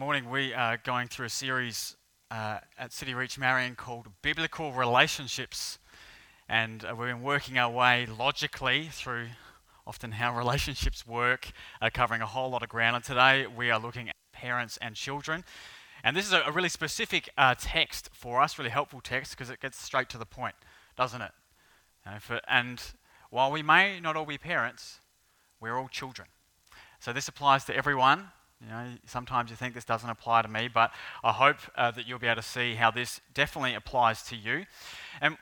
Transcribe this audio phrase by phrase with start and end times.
[0.00, 1.94] morning we are going through a series
[2.30, 5.78] uh, at City Reach Marion called Biblical Relationships.
[6.48, 9.26] And uh, we've been working our way logically through
[9.86, 11.52] often how relationships work,
[11.82, 12.96] uh, covering a whole lot of ground.
[12.96, 15.44] And today we are looking at parents and children.
[16.02, 19.50] And this is a, a really specific uh, text for us, really helpful text, because
[19.50, 20.54] it gets straight to the point,
[20.96, 21.32] doesn't it?
[22.20, 22.82] For, and
[23.28, 25.00] while we may not all be parents,
[25.60, 26.28] we're all children.
[27.00, 28.28] So this applies to everyone,
[28.60, 30.92] you know, sometimes you think this doesn't apply to me, but
[31.24, 34.64] I hope uh, that you'll be able to see how this definitely applies to you.
[35.20, 35.38] And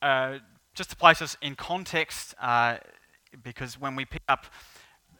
[0.00, 0.38] uh,
[0.74, 2.76] just to place us in context, uh,
[3.42, 4.46] because when we pick up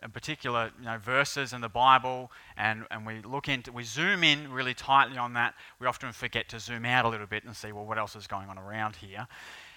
[0.03, 4.25] a particular you know, verses in the Bible and, and we look into, we zoom
[4.25, 7.55] in really tightly on that, we often forget to zoom out a little bit and
[7.55, 9.27] see, well, what else is going on around here?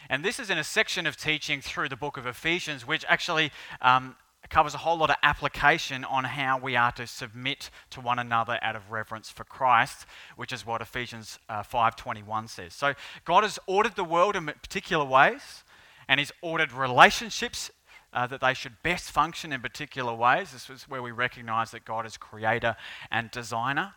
[0.09, 3.51] And this is in a section of teaching through the book of Ephesians, which actually
[3.81, 4.15] um,
[4.49, 8.59] covers a whole lot of application on how we are to submit to one another
[8.61, 12.73] out of reverence for Christ, which is what Ephesians uh, 5:21 says.
[12.73, 12.93] So
[13.25, 15.63] God has ordered the world in particular ways,
[16.07, 17.71] and He's ordered relationships
[18.13, 20.51] uh, that they should best function in particular ways.
[20.51, 22.75] This is where we recognize that God is creator
[23.11, 23.93] and designer.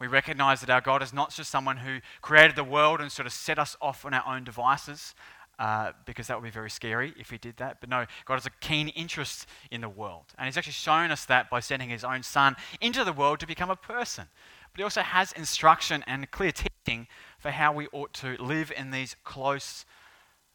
[0.00, 3.26] We recognize that our God is not just someone who created the world and sort
[3.26, 5.14] of set us off on our own devices,
[5.58, 7.80] uh, because that would be very scary if he did that.
[7.80, 10.26] But no, God has a keen interest in the world.
[10.38, 13.46] And he's actually shown us that by sending his own son into the world to
[13.46, 14.26] become a person.
[14.72, 18.90] But he also has instruction and clear teaching for how we ought to live in
[18.90, 19.84] these close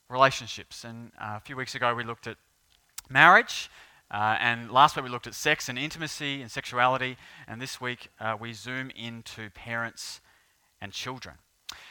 [0.09, 0.83] relationships.
[0.83, 2.37] And uh, a few weeks ago, we looked at
[3.09, 3.69] marriage.
[4.11, 8.09] Uh, and last week we looked at sex and intimacy and sexuality, and this week
[8.19, 10.21] uh, we zoom into parents
[10.79, 11.35] and children.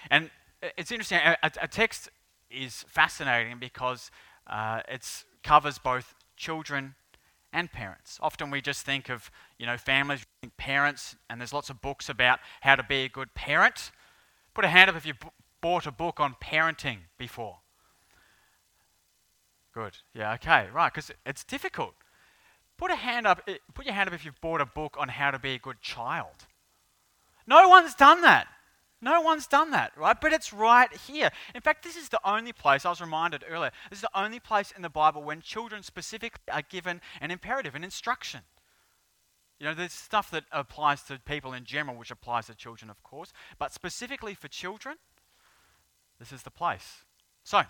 [0.08, 0.30] And
[0.76, 2.10] it's interesting, a, a text
[2.52, 4.10] is fascinating because
[4.46, 6.94] uh, it covers both children
[7.52, 8.18] and parents.
[8.22, 10.24] Often we just think of, you know, families,
[10.56, 13.90] parents, and there's lots of books about how to be a good parent.
[14.54, 15.18] Put a hand up if you've
[15.60, 17.58] bought a book on parenting before.
[19.72, 19.98] Good.
[20.14, 21.94] Yeah, okay, right, because it's difficult.
[22.76, 25.08] Put a hand up, eh, put your hand up if you've bought a book on
[25.08, 26.46] how to be a good child.
[27.46, 28.48] No one's done that.
[29.04, 30.18] No one's done that, right?
[30.18, 31.30] But it's right here.
[31.56, 34.38] In fact, this is the only place, I was reminded earlier, this is the only
[34.38, 38.42] place in the Bible when children specifically are given an imperative, an instruction.
[39.58, 43.02] You know, there's stuff that applies to people in general, which applies to children, of
[43.02, 44.96] course, but specifically for children,
[46.20, 47.02] this is the place.
[47.42, 47.62] So,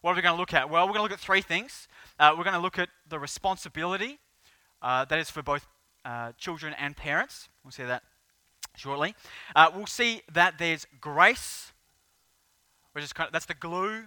[0.00, 0.70] what are we going to look at?
[0.70, 1.86] Well, we're going to look at three things.
[2.18, 4.20] Uh, we're going to look at the responsibility
[4.80, 5.66] uh, that is for both
[6.06, 7.50] uh, children and parents.
[7.62, 8.04] We'll see that
[8.78, 9.14] shortly.
[9.54, 11.72] Uh, we'll see that there's grace,
[12.92, 14.04] which is kind of, that's the glue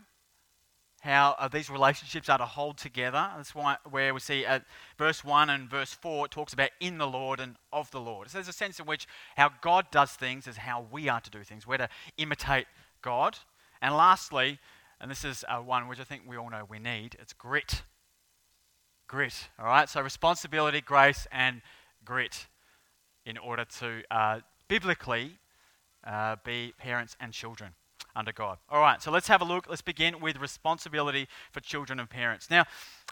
[1.02, 3.28] how uh, these relationships are to hold together.
[3.36, 4.64] That's why where we see at
[5.00, 8.30] verse 1 and verse 4, it talks about in the Lord and of the Lord.
[8.30, 11.30] So there's a sense in which how God does things is how we are to
[11.32, 11.66] do things.
[11.66, 12.68] We're to imitate
[13.02, 13.38] God.
[13.82, 14.60] And lastly,
[15.00, 17.82] and this is uh, one which I think we all know we need, it's grit.
[19.08, 19.90] Grit, all right?
[19.90, 21.64] So responsibility, grace, and
[22.06, 22.46] grit
[23.26, 25.38] in order to uh, biblically
[26.08, 27.74] uh, be parents and children
[28.16, 28.58] under God.
[28.70, 29.68] All right, so let's have a look.
[29.68, 32.50] Let's begin with responsibility for children and parents.
[32.50, 32.64] Now,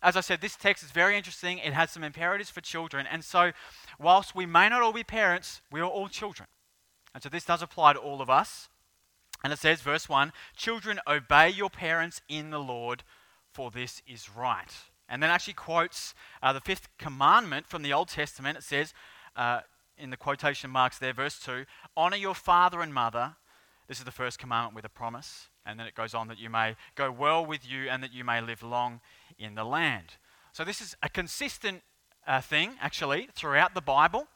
[0.02, 1.58] as I said, this text is very interesting.
[1.58, 3.06] It has some imperatives for children.
[3.12, 3.52] And so,
[4.00, 6.48] whilst we may not all be parents, we are all children.
[7.14, 8.70] And so, this does apply to all of us.
[9.44, 13.04] And it says, verse 1 Children, obey your parents in the Lord,
[13.52, 14.72] for this is right.
[15.10, 18.58] And then actually quotes uh, the fifth commandment from the Old Testament.
[18.58, 18.94] It says,
[19.36, 19.60] uh,
[20.00, 21.66] in the quotation marks there, verse 2
[21.96, 23.36] Honor your father and mother.
[23.88, 25.48] This is the first commandment with a promise.
[25.66, 28.24] And then it goes on that you may go well with you and that you
[28.24, 29.02] may live long
[29.38, 30.14] in the land.
[30.52, 31.82] So, this is a consistent
[32.26, 34.28] uh, thing, actually, throughout the Bible,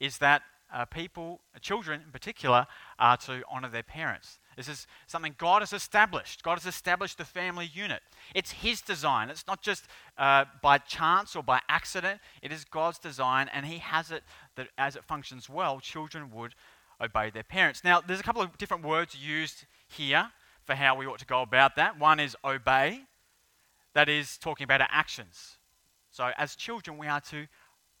[0.00, 0.42] is that
[0.72, 2.66] uh, people, children in particular,
[2.98, 4.38] are to honor their parents.
[4.56, 6.42] This is something God has established.
[6.42, 8.00] God has established the family unit.
[8.34, 9.28] It's His design.
[9.28, 9.86] It's not just
[10.16, 12.20] uh, by chance or by accident.
[12.42, 14.22] It is God's design, and He has it
[14.56, 16.54] that as it functions well, children would
[17.00, 17.84] obey their parents.
[17.84, 20.30] Now, there's a couple of different words used here
[20.64, 21.98] for how we ought to go about that.
[21.98, 23.02] One is obey,
[23.94, 25.58] that is talking about our actions.
[26.10, 27.46] So, as children, we are to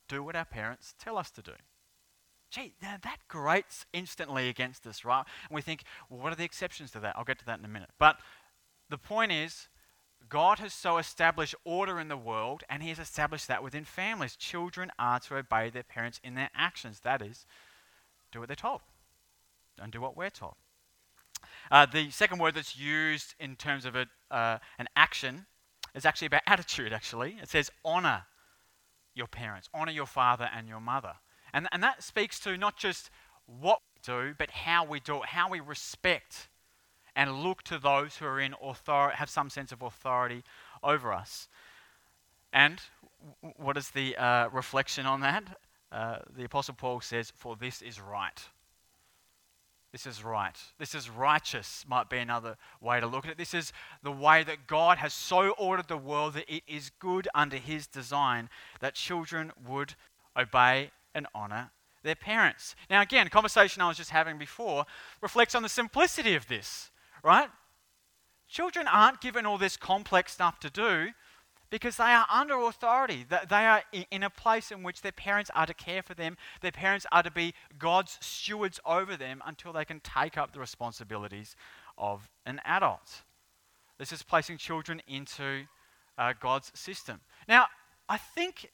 [0.08, 1.52] do what our parents tell us to do
[2.50, 5.24] gee, now that grates instantly against us, right?
[5.48, 7.14] And we think, well, what are the exceptions to that?
[7.16, 7.90] I'll get to that in a minute.
[7.98, 8.18] But
[8.88, 9.68] the point is,
[10.28, 14.36] God has so established order in the world, and He has established that within families.
[14.36, 17.00] Children are to obey their parents in their actions.
[17.00, 17.46] That is,
[18.32, 18.80] do what they're told,
[19.78, 20.54] don't do what we're told.
[21.70, 25.46] Uh, the second word that's used in terms of a, uh, an action
[25.94, 27.36] is actually about attitude, actually.
[27.42, 28.24] It says, honor
[29.14, 31.14] your parents, honor your father and your mother.
[31.52, 33.10] And, and that speaks to not just
[33.46, 36.48] what we do, but how we do it, how we respect
[37.16, 40.44] and look to those who are in authority, have some sense of authority
[40.84, 41.48] over us.
[42.52, 42.80] And
[43.56, 45.58] what is the uh, reflection on that?
[45.90, 48.40] Uh, the Apostle Paul says, For this is right.
[49.92, 50.56] This is right.
[50.78, 53.38] This is righteous, might be another way to look at it.
[53.38, 53.72] This is
[54.02, 57.86] the way that God has so ordered the world that it is good under his
[57.86, 59.94] design that children would
[60.36, 61.70] obey and honor
[62.02, 62.76] their parents.
[62.90, 64.84] Now, again, conversation I was just having before
[65.22, 66.90] reflects on the simplicity of this,
[67.26, 67.50] right?
[68.48, 71.08] Children aren't given all this complex stuff to do
[71.68, 73.26] because they are under authority.
[73.28, 76.36] They are in a place in which their parents are to care for them.
[76.60, 80.60] Their parents are to be God's stewards over them until they can take up the
[80.60, 81.56] responsibilities
[81.98, 83.22] of an adult.
[83.98, 85.64] This is placing children into
[86.16, 87.20] uh, God's system.
[87.48, 87.66] Now,
[88.08, 88.70] I think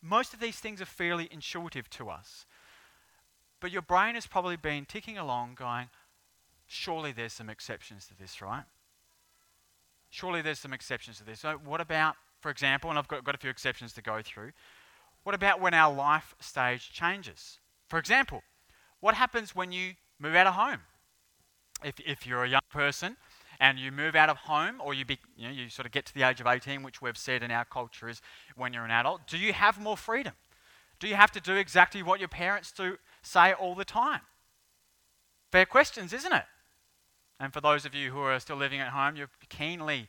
[0.00, 2.46] most of these things are fairly intuitive to us.
[3.60, 5.88] But your brain has probably been ticking along going,
[6.68, 8.64] surely there's some exceptions to this, right?
[10.10, 11.40] Surely there's some exceptions to this.
[11.40, 14.52] So, what about for example, and I've got, got a few exceptions to go through.
[15.24, 17.58] What about when our life stage changes?
[17.88, 18.42] For example,
[19.00, 20.80] what happens when you move out of home?
[21.84, 23.16] If, if you're a young person
[23.60, 26.06] and you move out of home or you, be, you, know, you sort of get
[26.06, 28.20] to the age of 18, which we've said in our culture is
[28.56, 30.34] when you're an adult, do you have more freedom?
[31.00, 34.22] Do you have to do exactly what your parents do say all the time?
[35.52, 36.44] Fair questions, isn't it?
[37.40, 40.08] And for those of you who are still living at home, you're keenly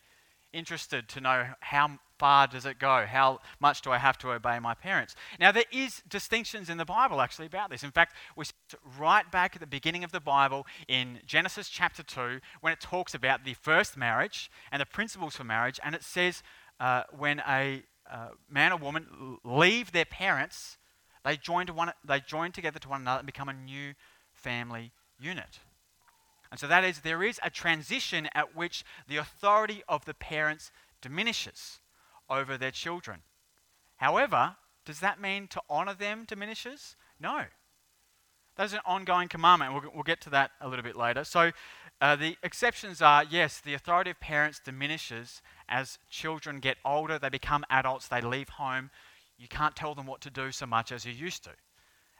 [0.51, 3.05] interested to know how far does it go?
[3.07, 5.15] How much do I have to obey my parents?
[5.39, 7.83] Now, there is distinctions in the Bible actually about this.
[7.83, 8.45] In fact, we
[8.97, 13.13] right back at the beginning of the Bible in Genesis chapter 2 when it talks
[13.13, 16.43] about the first marriage and the principles for marriage, and it says
[16.79, 20.77] uh, when a uh, man or woman leave their parents,
[21.23, 23.93] they join, to one, they join together to one another and become a new
[24.33, 25.59] family unit.
[26.51, 30.71] And so that is, there is a transition at which the authority of the parents
[31.01, 31.79] diminishes
[32.29, 33.21] over their children.
[33.97, 34.55] However,
[34.85, 36.95] does that mean to honor them diminishes?
[37.19, 37.43] No.
[38.55, 39.73] That is an ongoing commandment.
[39.73, 41.23] We'll, we'll get to that a little bit later.
[41.23, 41.51] So,
[42.01, 47.29] uh, the exceptions are yes, the authority of parents diminishes as children get older, they
[47.29, 48.89] become adults, they leave home.
[49.37, 51.51] You can't tell them what to do so much as you used to.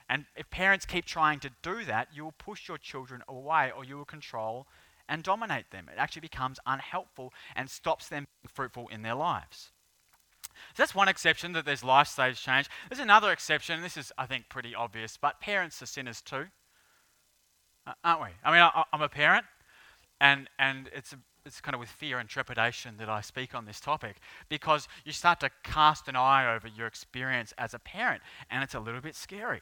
[0.09, 3.85] And if parents keep trying to do that, you will push your children away or
[3.85, 4.67] you will control
[5.07, 5.87] and dominate them.
[5.91, 9.71] It actually becomes unhelpful and stops them being fruitful in their lives.
[10.75, 12.69] So that's one exception that there's life stage change.
[12.89, 16.45] There's another exception, and this is, I think, pretty obvious, but parents are sinners too.
[18.03, 18.27] Aren't we?
[18.43, 19.45] I mean, I, am a parent,
[20.19, 21.15] and, and it's,
[21.45, 24.17] it's kind of with fear and trepidation that I speak on this topic
[24.47, 28.21] because you start to cast an eye over your experience as a parent,
[28.51, 29.61] and it's a little bit scary.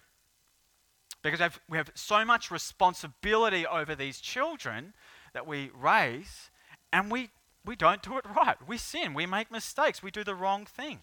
[1.32, 4.94] Because we have so much responsibility over these children
[5.34, 6.50] that we raise,
[6.92, 7.30] and we,
[7.66, 8.56] we don't do it right.
[8.68, 11.00] We sin, we make mistakes, we do the wrong thing.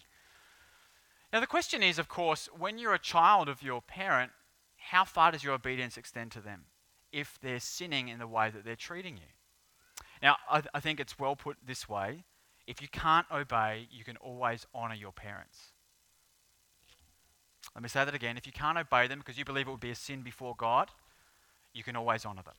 [1.31, 4.31] Now, the question is, of course, when you're a child of your parent,
[4.77, 6.65] how far does your obedience extend to them
[7.11, 9.33] if they're sinning in the way that they're treating you?
[10.21, 12.23] Now, I, th- I think it's well put this way
[12.67, 15.73] if you can't obey, you can always honor your parents.
[17.75, 18.37] Let me say that again.
[18.37, 20.89] If you can't obey them because you believe it would be a sin before God,
[21.73, 22.55] you can always honor them.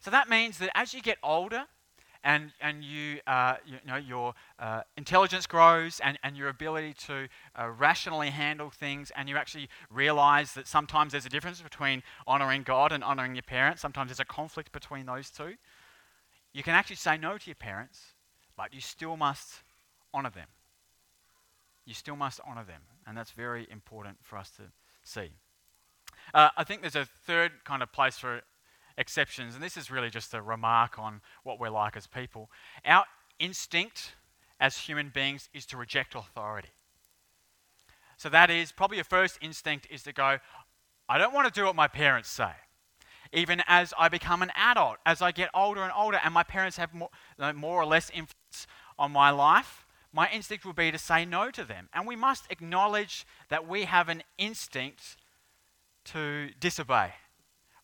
[0.00, 1.64] So that means that as you get older
[2.22, 7.28] and, and you, uh, you know, your uh, intelligence grows and, and your ability to
[7.56, 12.62] uh, rationally handle things, and you actually realize that sometimes there's a difference between honoring
[12.62, 15.54] God and honoring your parents, sometimes there's a conflict between those two,
[16.52, 18.14] you can actually say no to your parents,
[18.56, 19.62] but you still must
[20.14, 20.46] honor them
[21.88, 22.82] you still must honor them.
[23.08, 24.64] And that's very important for us to
[25.02, 25.30] see.
[26.34, 28.42] Uh, I think there's a third kind of place for
[28.98, 32.50] exceptions, and this is really just a remark on what we're like as people.
[32.84, 33.04] Our
[33.38, 34.12] instinct
[34.60, 36.68] as human beings is to reject authority.
[38.18, 40.38] So that is probably your first instinct is to go,
[41.08, 42.50] I don't want to do what my parents say.
[43.32, 46.76] Even as I become an adult, as I get older and older, and my parents
[46.76, 47.10] have more,
[47.54, 48.66] more or less influence
[48.98, 51.88] on my life, my instinct will be to say no to them.
[51.92, 55.16] And we must acknowledge that we have an instinct
[56.06, 57.12] to disobey.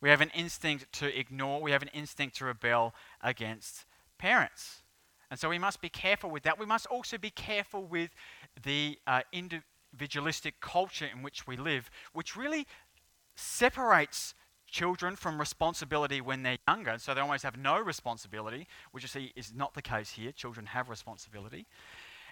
[0.00, 1.60] We have an instinct to ignore.
[1.60, 3.84] We have an instinct to rebel against
[4.18, 4.82] parents.
[5.30, 6.58] And so we must be careful with that.
[6.58, 8.10] We must also be careful with
[8.62, 12.66] the uh, individualistic culture in which we live, which really
[13.34, 14.34] separates
[14.66, 16.98] children from responsibility when they're younger.
[16.98, 20.32] So they almost have no responsibility, which you see is not the case here.
[20.32, 21.66] Children have responsibility.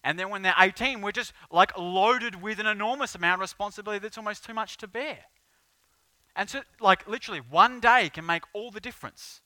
[0.04, 4.00] And then when they're 18, we're just like loaded with an enormous amount of responsibility
[4.00, 5.18] that's almost too much to bear.
[6.34, 9.40] And so, like, literally, one day can make all the difference,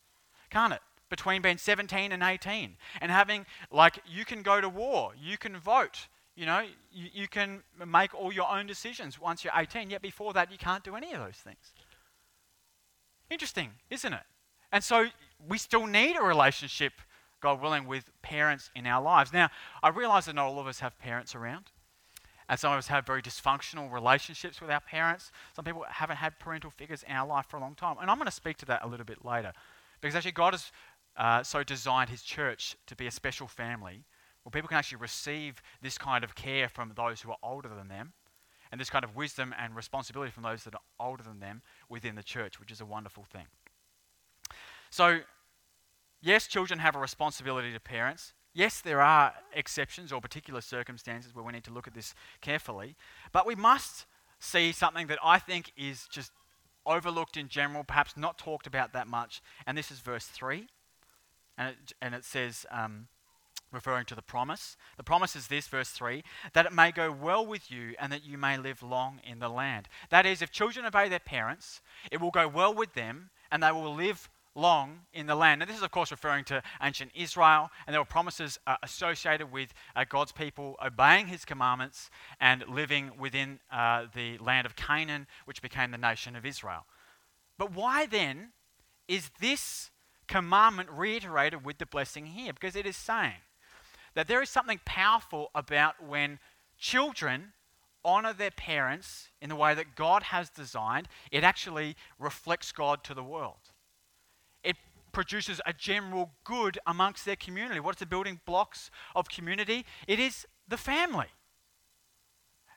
[0.51, 0.81] can't it?
[1.09, 5.57] Between being 17 and 18 and having, like, you can go to war, you can
[5.57, 10.03] vote, you know, you, you can make all your own decisions once you're 18, yet
[10.03, 11.73] before that, you can't do any of those things.
[13.31, 14.25] Interesting, isn't it?
[14.73, 15.07] And so,
[15.49, 16.93] we still need a relationship,
[17.40, 19.33] God willing, with parents in our lives.
[19.33, 19.50] Now,
[19.83, 21.71] I realize that not all of us have parents around.
[22.49, 25.33] And some of us have very dysfunctional relationships with our parents.
[25.55, 27.97] Some people haven't had parental figures in our life for a long time.
[28.00, 29.52] And I'm going to speak to that a little bit later.
[30.00, 30.71] Because actually, God has
[31.16, 34.05] uh, so designed His church to be a special family
[34.45, 37.88] where people can actually receive this kind of care from those who are older than
[37.88, 38.12] them
[38.71, 42.14] and this kind of wisdom and responsibility from those that are older than them within
[42.14, 43.47] the church, which is a wonderful thing.
[44.90, 45.21] So,
[46.20, 48.32] yes, children have a responsibility to parents.
[48.52, 52.96] Yes, there are exceptions or particular circumstances where we need to look at this carefully,
[53.32, 54.06] but we must
[54.38, 56.32] see something that I think is just
[56.87, 60.68] overlooked in general, perhaps not talked about that much, and this is verse 3.
[61.58, 63.08] And it, and it says, um,
[63.73, 66.23] referring to the promise, the promise is this, verse 3
[66.54, 69.49] that it may go well with you and that you may live long in the
[69.49, 69.88] land.
[70.11, 71.80] That is, if children obey their parents,
[72.11, 75.63] it will go well with them and they will live long in the land.
[75.63, 79.53] And this is, of course, referring to ancient Israel, and there were promises uh, associated
[79.53, 82.11] with uh, God's people obeying his commandments
[82.41, 86.87] and living within uh, the land of Canaan, which became the nation of Israel.
[87.59, 88.53] But why then
[89.07, 89.91] is this
[90.27, 92.53] commandment reiterated with the blessing here?
[92.53, 93.43] Because it is saying
[94.15, 96.39] that there is something powerful about when
[96.79, 97.53] children
[98.05, 103.15] honor their parents in the way that God has designed, it actually reflects God to
[103.15, 103.65] the world
[105.16, 107.80] produces a general good amongst their community.
[107.80, 109.87] What's the building blocks of community?
[110.06, 111.28] It is the family.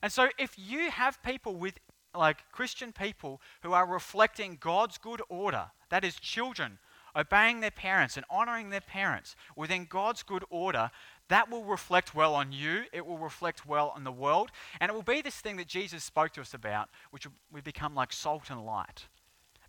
[0.02, 1.80] And so if you have people with
[2.16, 6.80] like Christian people who are reflecting God's good order, that is children
[7.14, 10.92] obeying their parents and honoring their parents within God's good order,
[11.28, 12.84] that will reflect well on you.
[12.94, 14.50] It will reflect well on the world.
[14.80, 17.96] And it will be this thing that Jesus spoke to us about, which will become
[17.96, 19.10] like salt and light.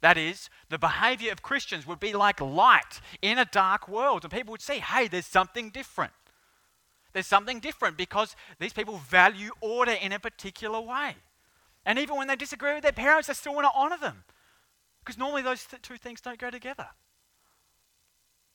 [0.01, 4.25] That is, the behavior of Christians would be like light in a dark world.
[4.25, 6.13] And people would see, hey, there's something different.
[7.13, 11.17] There's something different because these people value order in a particular way.
[11.85, 14.25] And even when they disagree with their parents, they still want to honor them.
[15.01, 16.89] Because normally those th- two things don't go together.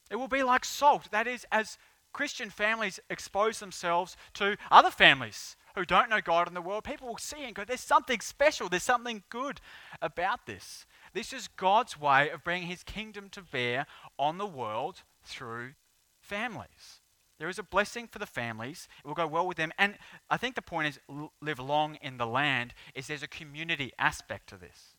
[0.09, 1.09] It will be like salt.
[1.11, 1.77] That is, as
[2.13, 7.07] Christian families expose themselves to other families who don't know God in the world, people
[7.07, 9.59] will see and go, there's something special, there's something good
[10.01, 10.85] about this.
[11.15, 13.85] This is God's way of bringing his kingdom to bear
[14.19, 15.71] on the world through
[16.19, 16.99] families.
[17.39, 18.89] There is a blessing for the families.
[18.99, 19.71] It will go well with them.
[19.77, 19.97] And
[20.29, 20.99] I think the point is
[21.41, 24.95] live long in the land is there's a community aspect to this.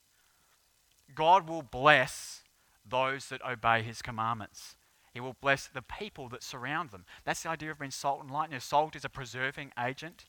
[1.14, 2.42] God will bless
[2.88, 4.76] those that obey his commandments.
[5.12, 7.04] He will bless the people that surround them.
[7.26, 8.48] That's the idea of being salt and light.
[8.48, 10.24] You know, salt is a preserving agent.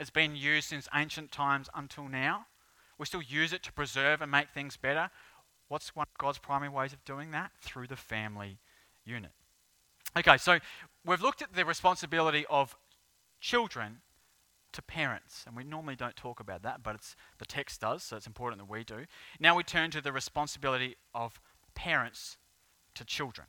[0.00, 2.46] It's been used since ancient times until now.
[2.98, 5.10] We still use it to preserve and make things better.
[5.68, 7.52] What's one of God's primary ways of doing that?
[7.60, 8.58] Through the family
[9.04, 9.32] unit.
[10.16, 10.58] Okay, so
[11.04, 12.76] we've looked at the responsibility of
[13.40, 13.98] children
[14.72, 18.16] to parents, and we normally don't talk about that, but it's the text does, so
[18.16, 19.06] it's important that we do.
[19.38, 21.40] Now we turn to the responsibility of
[21.74, 22.36] parents
[22.94, 23.46] to children.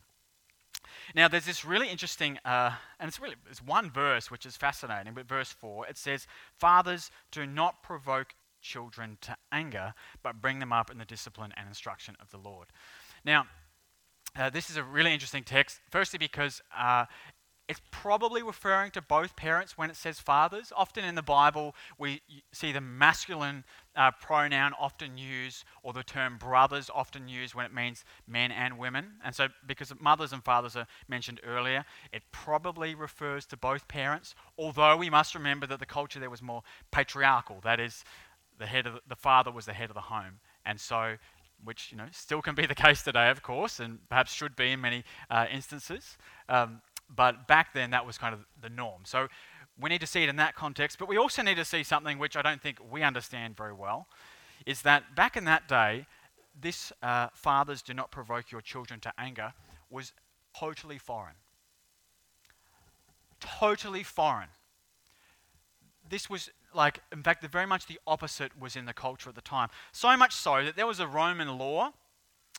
[1.14, 5.14] Now, there's this really interesting, uh, and it's really it's one verse which is fascinating,
[5.14, 10.72] but verse 4, it says, Fathers, do not provoke children to anger, but bring them
[10.72, 12.68] up in the discipline and instruction of the Lord.
[13.24, 13.46] Now,
[14.36, 17.06] uh, this is a really interesting text, firstly, because uh,
[17.70, 20.72] it's probably referring to both parents when it says fathers.
[20.76, 22.20] Often in the Bible, we
[22.52, 23.62] see the masculine
[23.94, 28.76] uh, pronoun often used, or the term brothers often used when it means men and
[28.76, 29.12] women.
[29.24, 34.34] And so, because mothers and fathers are mentioned earlier, it probably refers to both parents,
[34.58, 37.60] although we must remember that the culture there was more patriarchal.
[37.62, 38.04] That is,
[38.60, 41.16] the head of the, the father was the head of the home, and so
[41.64, 44.70] which you know still can be the case today, of course, and perhaps should be
[44.70, 46.16] in many uh, instances.
[46.48, 46.82] Um,
[47.14, 49.02] but back then, that was kind of the norm.
[49.04, 49.26] So
[49.80, 50.98] we need to see it in that context.
[50.98, 54.06] But we also need to see something which I don't think we understand very well,
[54.64, 56.06] is that back in that day,
[56.58, 59.52] this uh, fathers do not provoke your children to anger
[59.88, 60.12] was
[60.56, 61.34] totally foreign.
[63.40, 64.48] Totally foreign.
[66.08, 69.34] This was like, in fact, the, very much the opposite was in the culture at
[69.34, 69.68] the time.
[69.92, 71.92] So much so that there was a Roman law,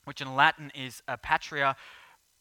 [0.05, 1.75] which in Latin is a patria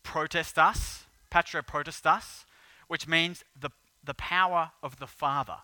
[0.05, 2.45] potestas, patria potestas,
[2.89, 3.71] which means the,
[4.03, 5.59] the power of the father.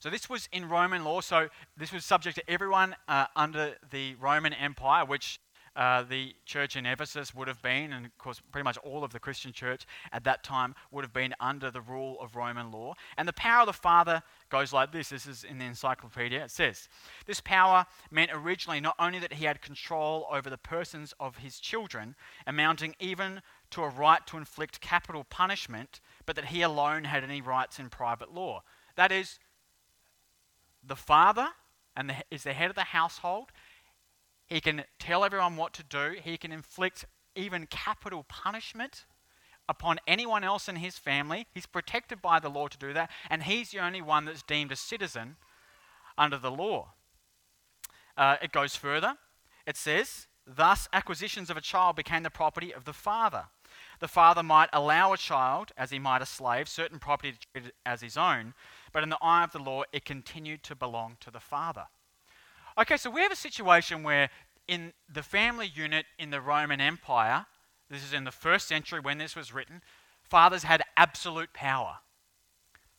[0.00, 1.20] So this was in Roman law.
[1.20, 5.38] So this was subject to everyone uh, under the Roman Empire, which
[5.74, 9.12] uh, the church in Ephesus would have been, and of course, pretty much all of
[9.12, 12.94] the Christian church at that time would have been under the rule of Roman law.
[13.16, 16.44] And the power of the Father goes like this this is in the encyclopedia.
[16.44, 16.88] It says,
[17.24, 21.58] This power meant originally not only that he had control over the persons of his
[21.58, 27.24] children, amounting even to a right to inflict capital punishment, but that he alone had
[27.24, 28.62] any rights in private law.
[28.96, 29.38] That is,
[30.84, 31.48] the father
[31.96, 33.52] and the, is the head of the household
[34.52, 36.14] he can tell everyone what to do.
[36.22, 39.06] He can inflict even capital punishment
[39.66, 41.46] upon anyone else in his family.
[41.54, 44.70] He's protected by the law to do that, and he's the only one that's deemed
[44.70, 45.36] a citizen
[46.18, 46.92] under the law.
[48.14, 49.16] Uh, it goes further.
[49.66, 53.44] It says, Thus, acquisitions of a child became the property of the father.
[54.00, 57.66] The father might allow a child, as he might a slave, certain property to treat
[57.68, 58.52] it as his own,
[58.92, 61.86] but in the eye of the law, it continued to belong to the father.
[62.78, 64.30] Okay, so we have a situation where
[64.66, 67.46] in the family unit in the Roman Empire,
[67.90, 69.82] this is in the first century when this was written,
[70.22, 71.98] fathers had absolute power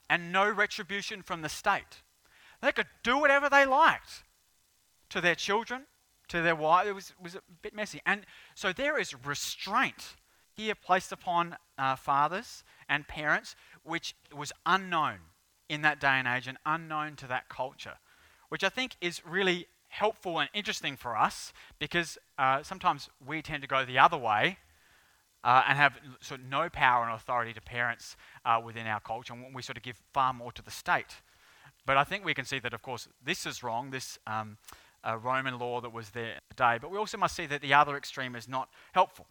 [0.10, 2.04] and no retribution from the state.
[2.62, 4.24] They could do whatever they liked
[5.10, 5.84] to their children,
[6.28, 6.90] to their wives.
[6.90, 8.00] It was, was a bit messy.
[8.06, 10.16] And so there is restraint
[10.56, 15.18] here placed upon uh, fathers and parents, which was unknown
[15.68, 17.98] in that day and age and unknown to that culture
[18.54, 23.64] which I think is really helpful and interesting for us because uh, sometimes we tend
[23.64, 24.60] to go the other way
[25.44, 29.34] uh, and have sort of no power and authority to parents uh, within our culture,
[29.34, 31.16] and we sort of give far more to the state.
[31.88, 34.58] But I think we can see that, of course, this is wrong, this um,
[35.04, 37.98] uh, Roman law that was there today, but we also must see that the other
[37.98, 39.26] extreme is not helpful.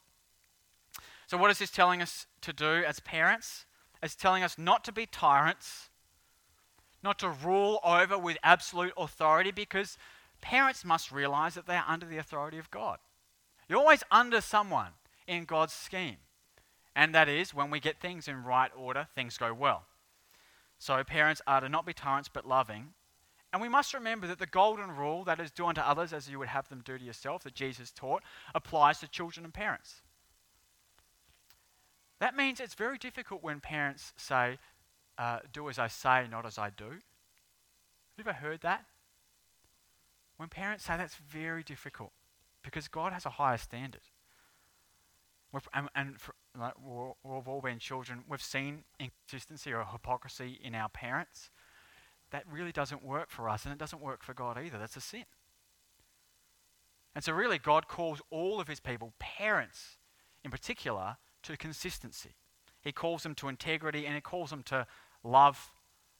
[1.29, 3.67] So, what is this telling us to do as parents?
[4.02, 5.91] It's telling us not to be tyrants,
[7.02, 9.99] not to rule over with absolute authority because
[10.40, 12.99] parents must realize that they are under the authority of God.
[13.68, 14.92] You're always under someone
[15.26, 16.18] in God's scheme.
[16.94, 19.84] And that is, when we get things in right order, things go well.
[20.78, 22.88] So, parents are to not be tyrants but loving.
[23.52, 26.38] And we must remember that the golden rule, that is, do unto others as you
[26.38, 28.23] would have them do to yourself, that Jesus taught,
[28.54, 30.02] applies to children and parents.
[32.19, 34.58] That means it's very difficult when parents say,
[35.23, 36.85] uh, do as I say, not as I do.
[36.91, 38.85] Have you ever heard that?
[40.37, 42.11] When parents say that's very difficult
[42.65, 44.00] because God has a higher standard.
[45.52, 48.25] We've, and, and for, like, we've all been children.
[48.28, 51.50] We've seen inconsistency or hypocrisy in our parents.
[52.30, 54.78] That really doesn't work for us, and it doesn't work for God either.
[54.78, 55.26] That's a sin.
[57.15, 59.99] And so, really, God calls all of his people, parents
[60.43, 62.35] in particular, to consistency.
[62.80, 64.87] He calls them to integrity and he calls them to
[65.25, 65.71] love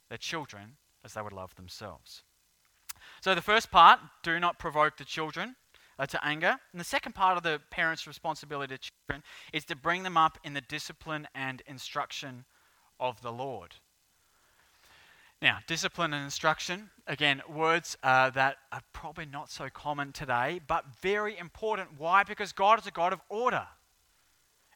[0.09, 2.23] their children as they would love themselves.
[3.21, 5.57] So, the first part, do not provoke the children
[5.99, 6.57] uh, to anger.
[6.73, 10.39] And the second part of the parents' responsibility to children is to bring them up
[10.45, 12.45] in the discipline and instruction
[12.99, 13.77] of the Lord.
[15.41, 20.85] Now, discipline and instruction, again, words uh, that are probably not so common today, but
[21.01, 21.91] very important.
[21.99, 22.23] Why?
[22.23, 23.67] Because God is a God of order.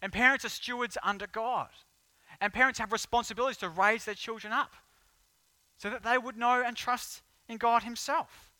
[0.03, 1.69] And parents are stewards under God.
[2.40, 4.75] And parents have responsibilities to raise their children up
[5.79, 8.51] so that they would know and trust in God Himself.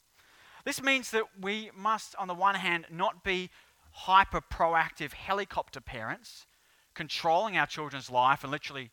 [0.65, 3.51] This means that we must, on the one hand, not be
[3.93, 6.47] hyper proactive helicopter parents,
[6.95, 8.91] controlling our children's life and literally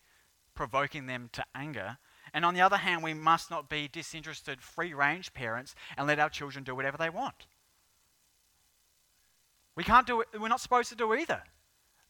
[0.55, 1.97] provoking them to anger.
[2.33, 6.19] And on the other hand, we must not be disinterested, free range parents and let
[6.19, 7.47] our children do whatever they want.
[9.75, 11.43] We can't do it, we're not supposed to do either.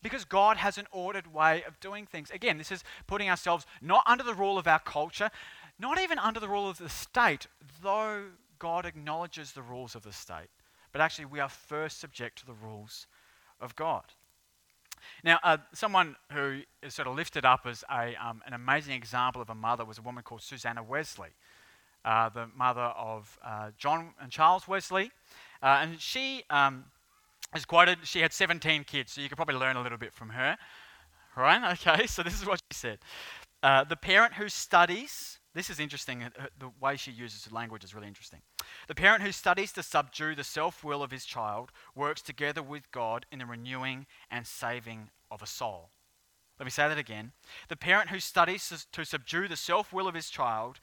[0.03, 2.29] Because God has an ordered way of doing things.
[2.29, 5.31] Again, this is putting ourselves not under the rule of our culture,
[5.79, 7.47] not even under the rule of the state,
[7.81, 8.25] though
[8.59, 10.49] God acknowledges the rules of the state.
[10.91, 13.07] But actually, we are first subject to the rules
[13.59, 14.03] of God.
[15.23, 19.41] Now, uh, someone who is sort of lifted up as a, um, an amazing example
[19.41, 21.29] of a mother was a woman called Susanna Wesley,
[22.05, 25.11] uh, the mother of uh, John and Charles Wesley.
[25.61, 26.85] Uh, and she um,
[27.55, 30.29] is quoted, she had 17 kids, so you could probably learn a little bit from
[30.29, 30.57] her.
[31.35, 31.77] Right?
[31.87, 32.99] Okay, so this is what she said.
[33.61, 37.95] Uh, the parent who studies, this is interesting, uh, the way she uses language is
[37.95, 38.41] really interesting.
[38.87, 42.91] The parent who studies to subdue the self will of his child works together with
[42.91, 45.89] God in the renewing and saving of a soul.
[46.59, 47.31] Let me say that again.
[47.69, 50.79] The parent who studies to subdue the self will of his child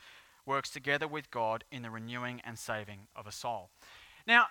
[0.47, 3.71] works together with God in the renewing and saving of a soul.
[4.27, 4.47] Now,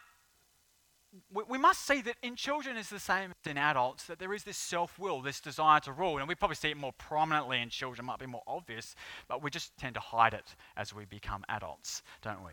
[1.33, 4.43] we, must see that in children is the same as in adults, that there is
[4.43, 6.17] this self will, this desire to rule.
[6.17, 8.95] And we probably see it more prominently in children, might be more obvious,
[9.27, 12.51] but we just tend to hide it as we become adults, don't we?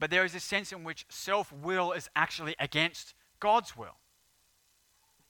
[0.00, 3.98] But there is a sense in which self will is actually against God's will.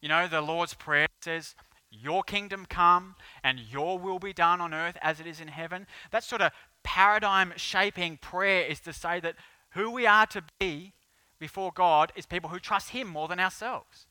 [0.01, 1.55] You know, the Lord's Prayer says,
[1.91, 5.87] Your kingdom come and your will be done on earth as it is in heaven.
[6.11, 9.35] That sort of paradigm shaping prayer is to say that
[9.73, 10.95] who we are to be
[11.41, 14.07] before God is people who trust Him more than ourselves.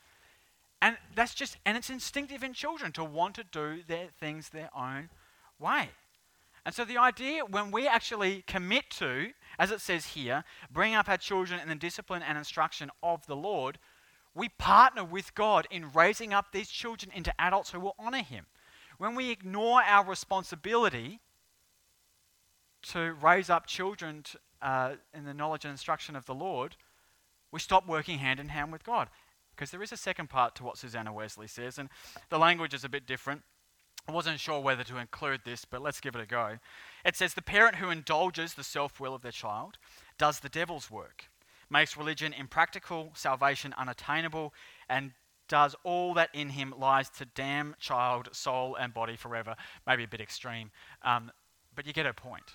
[0.81, 4.69] And that's just, and it's instinctive in children to want to do their things their
[4.75, 5.09] own
[5.59, 5.89] way.
[6.65, 11.09] And so the idea when we actually commit to, as it says here, bring up
[11.09, 13.79] our children in the discipline and instruction of the Lord,
[14.35, 18.45] we partner with God in raising up these children into adults who will honor Him.
[18.97, 21.19] When we ignore our responsibility
[22.83, 26.75] to raise up children to, uh, in the knowledge and instruction of the Lord,
[27.51, 29.09] we stop working hand in hand with God.
[29.55, 31.89] Because there is a second part to what Susanna Wesley says, and
[32.29, 33.41] the language is a bit different.
[34.07, 36.59] I wasn't sure whether to include this, but let's give it a go.
[37.05, 39.77] It says the parent who indulges the self will of their child
[40.17, 41.25] does the devil's work,
[41.69, 44.53] makes religion impractical, salvation unattainable,
[44.89, 45.12] and
[45.47, 49.55] does all that in him lies to damn child, soul, and body forever.
[49.85, 50.71] Maybe a bit extreme,
[51.03, 51.31] um,
[51.75, 52.53] but you get her point.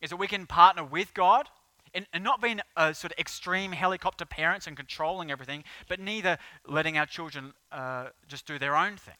[0.00, 1.48] Is that we can partner with God
[1.94, 6.38] and, and not being a sort of extreme helicopter parents and controlling everything, but neither
[6.66, 9.14] letting our children uh, just do their own thing.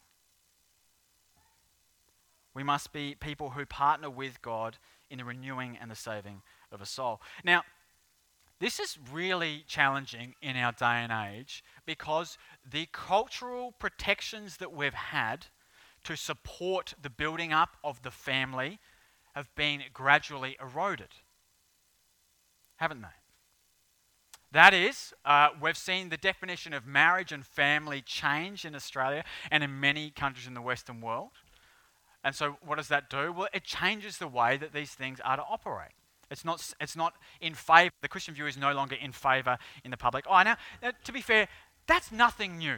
[2.53, 4.77] We must be people who partner with God
[5.09, 7.21] in the renewing and the saving of a soul.
[7.43, 7.63] Now,
[8.59, 12.37] this is really challenging in our day and age because
[12.69, 15.47] the cultural protections that we've had
[16.03, 18.79] to support the building up of the family
[19.33, 21.09] have been gradually eroded
[22.81, 23.07] haven't they?
[24.51, 29.63] That is, uh, we've seen the definition of marriage and family change in Australia and
[29.63, 31.29] in many countries in the Western world.
[32.23, 33.31] And so, what does that do?
[33.31, 35.93] Well, it changes the way that these things are to operate.
[36.29, 39.91] It's not, it's not in favour, the Christian view is no longer in favour in
[39.91, 40.43] the public eye.
[40.43, 41.47] Now, now, to be fair,
[41.87, 42.77] that's nothing new.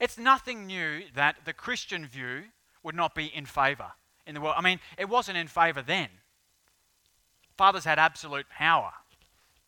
[0.00, 2.44] It's nothing new that the Christian view
[2.82, 3.92] would not be in favour
[4.26, 4.54] in the world.
[4.56, 6.08] I mean, it wasn't in favour then.
[7.58, 8.92] Fathers had absolute power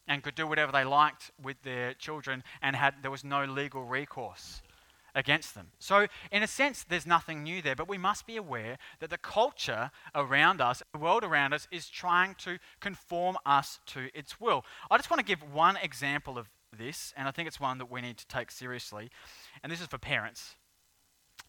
[0.09, 3.85] and could do whatever they liked with their children and had there was no legal
[3.85, 4.63] recourse
[5.15, 5.69] against them.
[5.79, 9.19] So in a sense there's nothing new there, but we must be aware that the
[9.19, 14.65] culture around us, the world around us is trying to conform us to its will.
[14.91, 17.91] I just want to give one example of this and I think it's one that
[17.91, 19.11] we need to take seriously.
[19.63, 20.57] And this is for parents.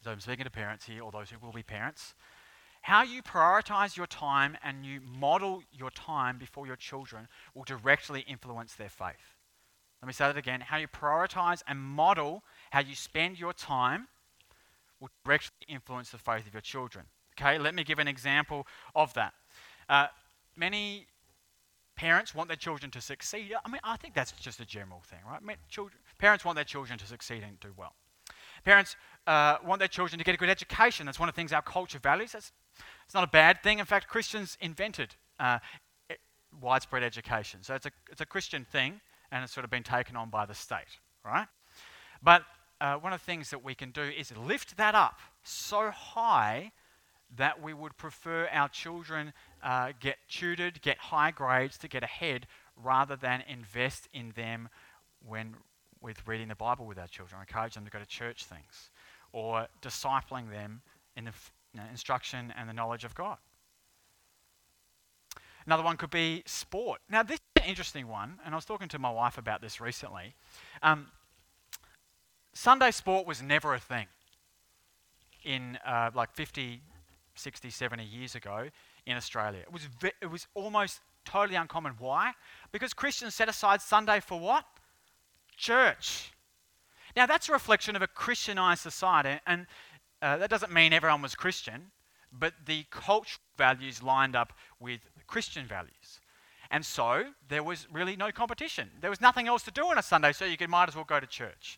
[0.04, 2.14] So I'm speaking to parents here or those who will be parents.
[2.84, 8.26] How you prioritize your time and you model your time before your children will directly
[8.28, 9.38] influence their faith.
[10.02, 10.60] Let me say that again.
[10.60, 14.10] How you prioritize and model how you spend your time
[15.00, 17.06] will directly influence the faith of your children.
[17.40, 19.34] Okay, let me give an example of that.
[19.88, 20.08] Uh,
[20.58, 21.08] many
[21.96, 23.54] parents want their children to succeed.
[23.64, 25.40] I mean, I think that's just a general thing, right?
[25.42, 27.94] I mean, children, parents want their children to succeed and do well.
[28.66, 31.06] Parents uh, want their children to get a good education.
[31.06, 32.34] That's one of the things our culture values.
[32.34, 32.52] That's
[33.06, 33.80] it's not a bad thing.
[33.80, 35.60] In fact, Christians invented uh,
[36.62, 37.62] widespread education.
[37.64, 40.46] So it's a, it's a Christian thing, and it's sort of been taken on by
[40.46, 41.48] the state, right?
[42.22, 42.44] But
[42.82, 46.72] uh, one of the things that we can do is lift that up so high
[47.36, 49.34] that we would prefer our children
[49.64, 54.70] uh, get tutored, get high grades to get ahead, rather than invest in them
[55.26, 55.56] when
[56.02, 58.92] with reading the Bible with our children, encourage them to go to church things,
[59.32, 60.82] or discipling them
[61.16, 61.34] in the
[61.74, 63.38] you know, instruction and the knowledge of God.
[65.66, 67.00] Another one could be sport.
[67.10, 69.80] Now, this is an interesting one, and I was talking to my wife about this
[69.80, 70.36] recently.
[70.82, 71.08] Um,
[72.54, 74.08] Sunday sport was never a thing
[75.44, 76.82] in uh, like 50,
[77.36, 78.68] 60, 70 years ago
[79.06, 79.62] in Australia.
[79.62, 81.94] It was, ve- it was almost totally uncommon.
[81.98, 82.34] Why?
[82.72, 84.66] Because Christians set aside Sunday for what?
[85.56, 86.34] Church.
[87.16, 89.68] Now, that's a reflection of a Christianized society, and
[90.24, 91.92] uh, that doesn't mean everyone was Christian,
[92.32, 96.22] but the cultural values lined up with Christian values.
[96.72, 98.90] And so there was really no competition.
[99.02, 101.04] There was nothing else to do on a Sunday, so you could, might as well
[101.04, 101.78] go to church.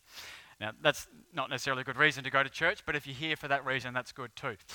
[0.60, 3.36] Now, that's not necessarily a good reason to go to church, but if you're here
[3.36, 4.56] for that reason, that's good too.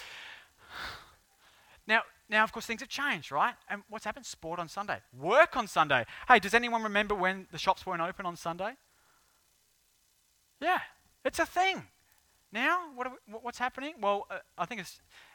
[1.87, 3.55] Now, now, of course, things have changed, right?
[3.67, 4.25] And what's happened?
[4.27, 6.05] Sport on Sunday, work on Sunday.
[6.27, 8.73] Hey, does anyone remember when the shops weren't open on Sunday?
[10.61, 10.77] Yeah,
[11.25, 11.87] it's a thing.
[12.53, 13.93] Now, what we, what's happening?
[14.01, 14.83] Well, uh, I think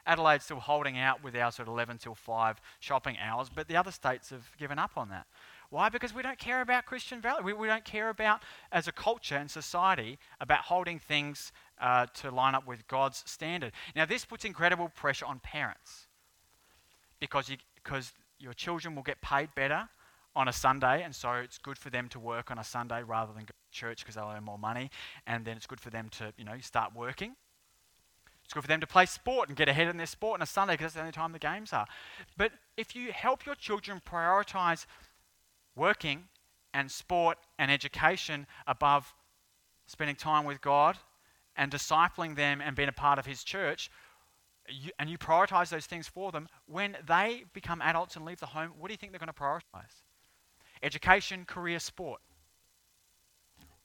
[0.05, 3.75] Adelaide's still holding out with our sort of 11 till 5 shopping hours, but the
[3.75, 5.25] other states have given up on that.
[5.69, 5.89] Why?
[5.89, 7.43] Because we don't care about Christian values.
[7.43, 11.51] We, we don't care about, as a culture and society, about holding things
[11.81, 13.73] uh, to line up with God's standard.
[13.95, 16.07] Now, this puts incredible pressure on parents
[17.19, 19.89] because you, because your children will get paid better
[20.37, 23.33] on a Sunday, and so it's good for them to work on a Sunday rather
[23.33, 24.91] than go to church because they'll earn more money,
[25.25, 27.35] and then it's good for them to, you know, start working.
[28.43, 30.45] It's good for them to play sport and get ahead in their sport on a
[30.45, 31.87] Sunday because that's the only time the games are.
[32.37, 34.85] But if you help your children prioritize
[35.75, 36.25] working
[36.71, 39.15] and sport and education above
[39.87, 40.97] spending time with God
[41.55, 43.89] and discipling them and being a part of His church,
[44.69, 48.45] you, and you prioritize those things for them, when they become adults and leave the
[48.45, 50.03] home, what do you think they're going to prioritize?
[50.83, 52.21] Education, career, sport.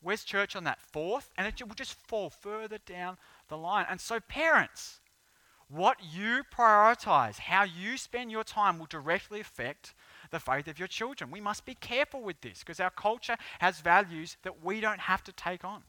[0.00, 0.80] Where's church on that?
[0.80, 1.30] Fourth?
[1.38, 3.86] And it will just fall further down the line.
[3.88, 5.00] And so, parents,
[5.68, 9.94] what you prioritize, how you spend your time, will directly affect
[10.30, 11.30] the faith of your children.
[11.30, 15.22] We must be careful with this because our culture has values that we don't have
[15.24, 15.82] to take on.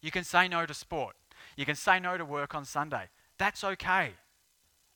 [0.00, 1.14] You can say no to sport,
[1.56, 3.08] you can say no to work on Sunday.
[3.38, 4.12] That's okay.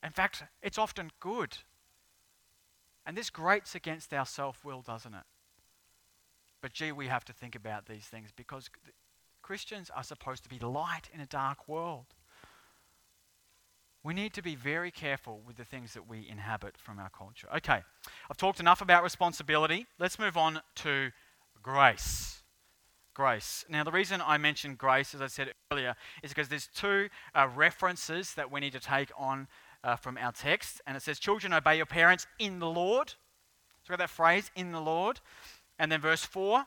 [0.02, 1.58] In fact, it's often good.
[3.06, 5.24] And this grates against our self will, doesn't it?
[6.62, 8.70] But gee, we have to think about these things because
[9.42, 12.06] Christians are supposed to be light in a dark world.
[14.02, 17.48] We need to be very careful with the things that we inhabit from our culture.
[17.56, 17.82] Okay,
[18.30, 19.86] I've talked enough about responsibility.
[19.98, 21.10] Let's move on to
[21.62, 22.42] grace.
[23.14, 23.64] Grace.
[23.68, 27.48] Now, the reason I mentioned grace, as I said earlier, is because there's two uh,
[27.54, 29.48] references that we need to take on
[29.84, 30.80] uh, from our text.
[30.86, 33.10] And it says, Children, obey your parents in the Lord.
[33.10, 35.20] So we've got that phrase, in the Lord.
[35.78, 36.64] And then verse 4,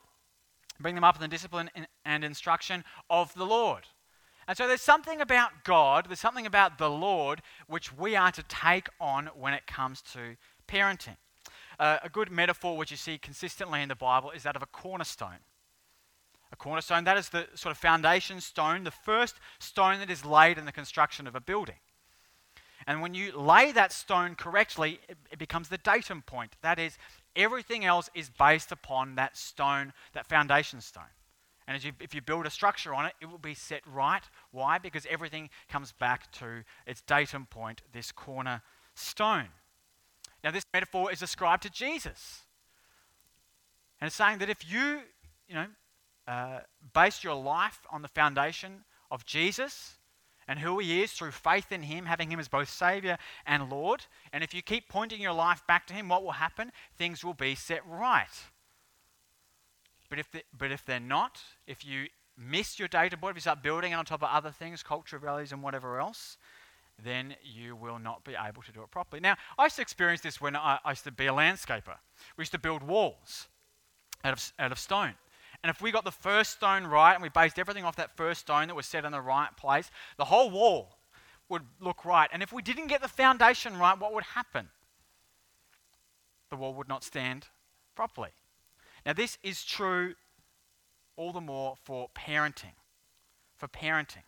[0.80, 1.69] bring them up in the discipline
[2.06, 3.88] and instruction of the Lord.
[4.47, 8.43] And so there's something about God, there's something about the Lord which we are to
[8.43, 11.17] take on when it comes to parenting.
[11.80, 14.67] Uh, a good metaphor which you see consistently in the Bible is that of a
[14.67, 15.39] cornerstone.
[16.51, 20.58] A cornerstone, that is the sort of foundation stone, the first stone that is laid
[20.58, 21.75] in the construction of a building.
[22.88, 26.56] And when you lay that stone correctly, it, it becomes the datum point.
[26.62, 26.97] That is,
[27.36, 31.04] everything else is based upon that stone, that foundation stone.
[31.67, 34.23] And you, if you build a structure on it, it will be set right.
[34.52, 34.78] Why?
[34.78, 38.62] Because everything comes back to its datum point, this corner
[38.95, 39.50] stone.
[40.41, 42.43] Now, this metaphor is ascribed to Jesus.
[44.00, 45.02] And it's saying that if you,
[45.50, 45.65] you know,
[46.26, 46.60] uh,
[46.93, 49.96] base your life on the foundation of Jesus
[50.47, 54.05] and who he is through faith in him, having him as both Savior and Lord,
[54.31, 56.71] and if you keep pointing your life back to him, what will happen?
[56.97, 58.27] Things will be set right.
[60.10, 62.07] But if, they, but if they're not, if you
[62.38, 65.19] miss your datum point, if you start building it on top of other things, culture,
[65.19, 66.38] values, and whatever else,
[67.03, 69.19] then you will not be able to do it properly.
[69.19, 71.97] Now, I used to experience this when I, I used to be a landscaper.
[72.38, 73.47] We used to build walls
[74.23, 75.13] out of, out of stone.
[75.63, 78.41] And if we got the first stone right and we based everything off that first
[78.41, 80.98] stone that was set in the right place, the whole wall
[81.50, 82.30] would look right.
[82.32, 84.70] And if we didn't get the foundation right, what would happen?
[86.50, 87.48] The wall would not stand
[87.96, 88.30] properly.
[89.06, 90.15] Now, this is true
[91.15, 92.76] all the more for parenting.
[93.58, 94.24] For parenting.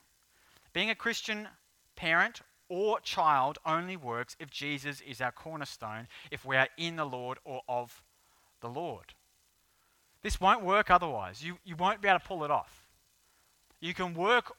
[0.74, 1.48] Being a Christian
[1.96, 7.06] parent or child only works if Jesus is our cornerstone, if we are in the
[7.06, 8.02] Lord or of
[8.62, 9.14] the Lord.
[10.22, 11.44] This won't work otherwise.
[11.44, 12.88] You, you won't be able to pull it off.
[13.80, 14.54] You can work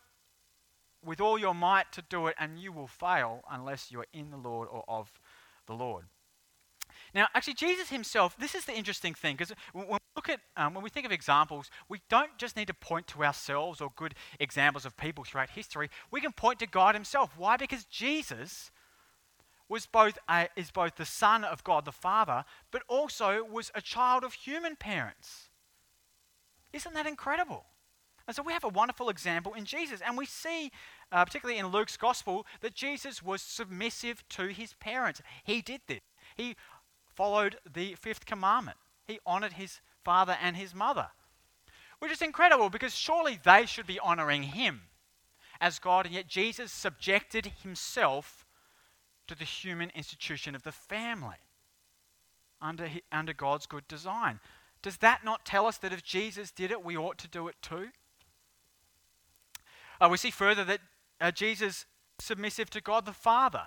[1.04, 4.30] with all your might to do it, and you will fail unless you are in
[4.30, 5.20] the Lord or of
[5.66, 6.04] the Lord.
[7.14, 10.74] Now, actually, Jesus himself, this is the interesting thing, because when we look at, um,
[10.74, 14.14] when we think of examples, we don't just need to point to ourselves or good
[14.38, 15.90] examples of people throughout history.
[16.10, 17.32] We can point to God himself.
[17.36, 17.56] Why?
[17.56, 18.70] Because Jesus
[19.68, 23.80] was both a, is both the Son of God the Father, but also was a
[23.80, 25.49] child of human parents.
[26.72, 27.64] Isn't that incredible?
[28.26, 30.00] And so we have a wonderful example in Jesus.
[30.00, 30.70] And we see,
[31.10, 35.20] uh, particularly in Luke's gospel, that Jesus was submissive to his parents.
[35.42, 36.00] He did this.
[36.36, 36.54] He
[37.14, 38.76] followed the fifth commandment.
[39.06, 41.08] He honored his father and his mother,
[41.98, 44.82] which is incredible because surely they should be honoring him
[45.60, 48.46] as God, and yet Jesus subjected himself
[49.26, 51.36] to the human institution of the family
[52.60, 54.40] under, under God's good design.
[54.82, 57.56] Does that not tell us that if Jesus did it, we ought to do it
[57.60, 57.88] too?
[60.00, 60.80] Uh, we see further that
[61.20, 61.84] uh, Jesus
[62.18, 63.64] submissive to God the Father.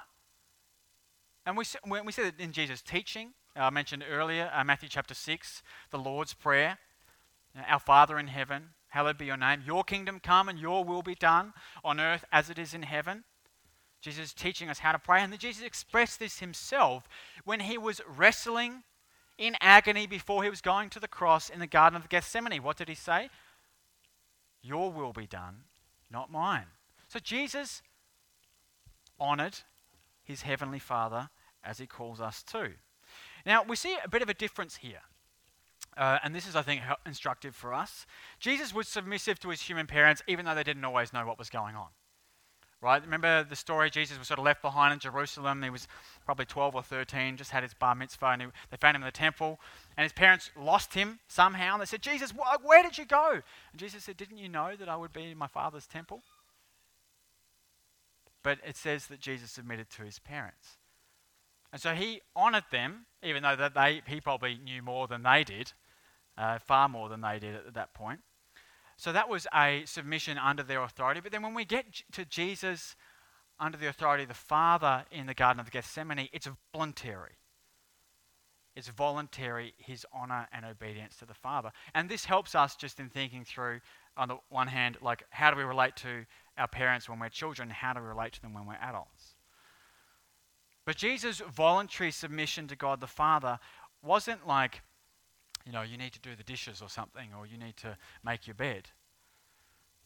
[1.46, 1.66] And we,
[2.06, 6.34] we see that in Jesus' teaching, I mentioned earlier, uh, Matthew chapter 6, the Lord's
[6.34, 6.80] Prayer.
[7.68, 9.62] Our Father in heaven, hallowed be your name.
[9.64, 13.26] Your kingdom come and your will be done on earth as it is in heaven.
[14.02, 15.22] Jesus is teaching us how to pray.
[15.22, 17.08] And then Jesus expressed this himself
[17.46, 18.84] when he was wrestling
[19.38, 22.62] in agony before he was going to the cross in the Garden of Gethsemane.
[22.62, 23.30] What did he say?
[24.62, 25.64] Your will be done,
[26.12, 26.68] not mine.
[27.08, 27.82] So Jesus
[29.20, 29.60] honored
[30.24, 31.30] his heavenly Father
[31.64, 32.72] as he calls us to.
[33.46, 35.02] Now, we see a bit of a difference here.
[35.98, 38.06] Uh, and this is, I think, instructive for us.
[38.40, 41.50] Jesus was submissive to his human parents, even though they didn't always know what was
[41.50, 41.90] going on.
[42.84, 43.02] Right?
[43.02, 43.90] Remember the story?
[43.90, 45.64] Jesus was sort of left behind in Jerusalem.
[45.64, 45.88] He was
[46.26, 49.06] probably 12 or 13, just had his bar mitzvah, and he, they found him in
[49.06, 49.62] the temple.
[49.96, 51.74] And his parents lost him somehow.
[51.74, 53.32] And they said, Jesus, wh- where did you go?
[53.72, 56.24] And Jesus said, Didn't you know that I would be in my father's temple?
[58.44, 60.76] But it says that Jesus submitted to his parents.
[61.72, 65.46] And so he honored them, even though that they, he probably knew more than they
[65.46, 65.72] did
[66.38, 68.20] uh, far more than they did at that point.
[68.98, 71.20] So that was a submission under their authority.
[71.22, 72.96] But then when we get to Jesus
[73.60, 77.38] under the authority of the Father in the Garden of Gethsemane, it's voluntary.
[78.76, 81.72] It's voluntary, his honor and obedience to the Father.
[81.94, 83.82] And this helps us just in thinking through,
[84.18, 86.26] on the one hand, like how do we relate to
[86.58, 87.70] our parents when we're children?
[87.70, 89.36] How do we relate to them when we're adults?
[90.86, 93.60] But Jesus' voluntary submission to God the Father
[94.02, 94.82] wasn't like
[95.66, 98.48] you know, you need to do the dishes or something, or you need to make
[98.48, 98.90] your bed.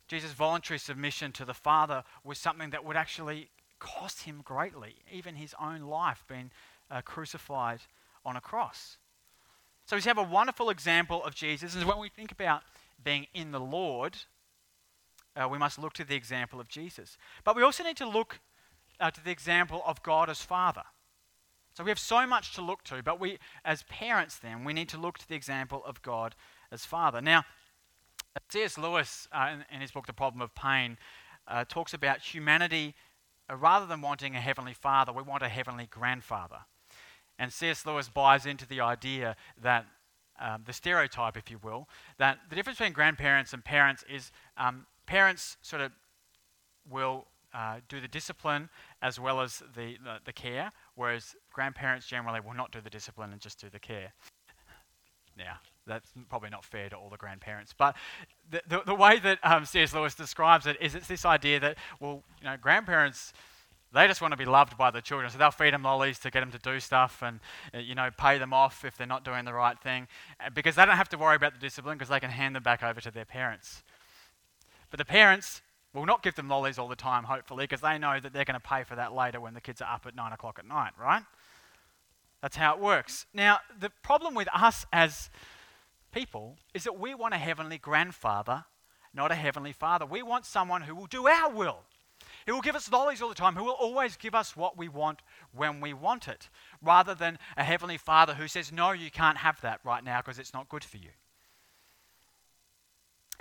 [0.08, 5.36] Jesus' voluntary submission to the Father was something that would actually cost him greatly, even
[5.36, 6.52] his own life being
[6.90, 7.82] uh, crucified
[8.26, 8.98] on a cross.
[9.86, 12.64] So we have a wonderful example of Jesus, and when we think about
[13.04, 14.18] being in the Lord,
[15.36, 17.18] uh, we must look to the example of Jesus.
[17.44, 18.40] But we also need to look
[19.00, 20.84] uh, to the example of God as Father.
[21.78, 24.90] So we have so much to look to, but we, as parents, then, we need
[24.90, 26.34] to look to the example of God
[26.72, 27.22] as Father.
[27.22, 27.44] Now,
[28.50, 28.80] C.S.
[28.80, 30.98] Lewis, uh, in, in, his book, The Problem of Pain,
[31.48, 32.96] uh, talks about humanity,
[33.48, 36.62] uh, rather than wanting a heavenly father, we want a heavenly grandfather.
[37.38, 37.86] And C.S.
[37.86, 39.86] Lewis buys into the idea that
[40.40, 41.88] um, the stereotype, if you will,
[42.18, 45.92] that the difference between grandparents and parents is um, parents sort of
[46.90, 48.70] will uh, do the discipline
[49.02, 53.32] as well as the, the, the, care, whereas grandparents generally will not do the discipline
[53.32, 54.14] and just do the care.
[55.38, 57.96] Now, that's probably not fair to all the grandparents, but
[58.50, 59.94] the, the, the way that um, C.S.
[59.94, 63.32] Lewis describes it is it's this idea that, well, you know, grandparents
[63.94, 65.30] they just want to be loved by the children.
[65.32, 67.40] So they'll feed them lollies to get them to do stuff and,
[67.74, 70.08] uh, you know, pay them off if they're not doing the right thing
[70.40, 72.64] uh, because they don't have to worry about the discipline because they can hand them
[72.64, 73.84] back over to their parents.
[74.90, 75.62] But the parents,
[75.94, 78.60] will not give them lollies all the time, hopefully, because they know that they're going
[78.60, 80.94] to pay for that later when the kids are up at 9 o'clock at night,
[81.00, 81.24] right?
[82.42, 83.26] That's how it works.
[83.34, 85.30] Now, the problem with us as
[86.12, 88.66] people is that we want a heavenly grandfather,
[89.14, 90.06] not a heavenly father.
[90.06, 91.80] We want someone who will do our will.
[92.46, 94.88] Who will give us lollies all the time, who will always give us what we
[94.88, 95.22] want
[95.54, 96.50] when we want it,
[96.82, 100.40] rather than a heavenly father who says, No, you can't have that right now because
[100.40, 101.10] it's not good for you.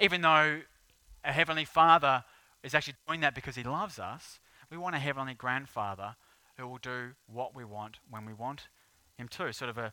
[0.01, 0.61] Even though
[1.25, 2.25] a heavenly father
[2.67, 4.41] is actually doing that because he loves us.
[4.71, 6.17] We want a heavenly grandfather
[6.59, 8.69] who will do what we want when we want
[9.17, 9.53] him to.
[9.53, 9.93] Sort of a,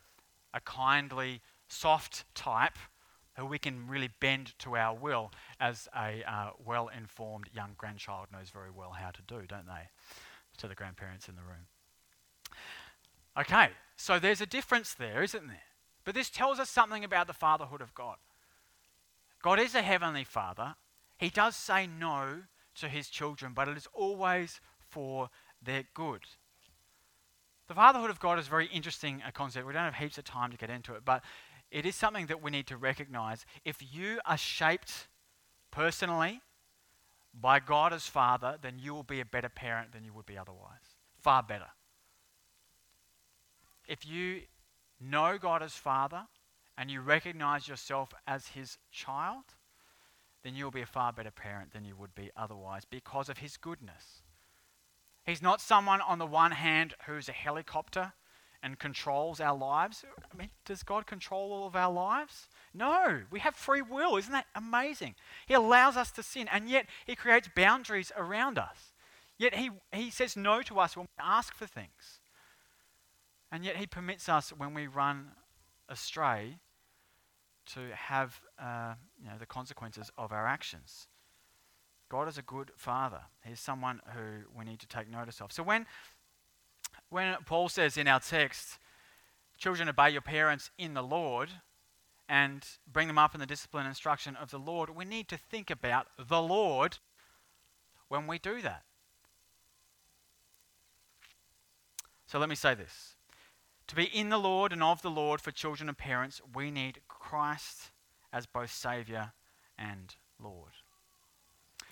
[0.52, 2.76] a kindly, soft type
[3.36, 8.26] who we can really bend to our will, as a uh, well informed young grandchild
[8.32, 9.88] knows very well how to do, don't they?
[10.58, 11.66] To the grandparents in the room.
[13.38, 15.62] Okay, so there's a difference there, isn't there?
[16.04, 18.16] But this tells us something about the fatherhood of God.
[19.42, 20.76] God is a heavenly father.
[21.18, 22.42] He does say no
[22.76, 25.30] to his children, but it is always for
[25.62, 26.22] their good.
[27.66, 29.66] The fatherhood of God is a very interesting uh, concept.
[29.66, 31.24] We don't have heaps of time to get into it, but
[31.70, 33.46] it is something that we need to recognize.
[33.64, 35.08] If you are shaped
[35.70, 36.40] personally
[37.32, 40.38] by God as Father, then you will be a better parent than you would be
[40.38, 40.96] otherwise.
[41.20, 41.68] Far better.
[43.88, 44.42] If you
[45.00, 46.22] know God as Father
[46.76, 49.44] and you recognize yourself as His child,
[50.44, 53.56] then you'll be a far better parent than you would be otherwise because of his
[53.56, 54.22] goodness.
[55.24, 58.12] He's not someone, on the one hand, who's a helicopter
[58.62, 60.04] and controls our lives.
[60.32, 62.48] I mean, does God control all of our lives?
[62.74, 64.16] No, we have free will.
[64.16, 65.14] Isn't that amazing?
[65.46, 68.92] He allows us to sin, and yet He creates boundaries around us.
[69.38, 72.20] Yet He, he says no to us when we ask for things.
[73.50, 75.28] And yet He permits us when we run
[75.88, 76.58] astray
[77.66, 81.08] to have uh, you know, the consequences of our actions.
[82.08, 83.20] God is a good father.
[83.44, 85.52] He's someone who we need to take notice of.
[85.52, 85.86] So when,
[87.08, 88.78] when Paul says in our text,
[89.56, 91.50] children obey your parents in the Lord
[92.28, 95.36] and bring them up in the discipline and instruction of the Lord, we need to
[95.36, 96.98] think about the Lord
[98.08, 98.82] when we do that.
[102.26, 103.16] So let me say this.
[103.88, 107.00] To be in the Lord and of the Lord for children and parents, we need
[107.28, 107.90] Christ
[108.32, 109.32] as both Saviour
[109.78, 110.72] and Lord.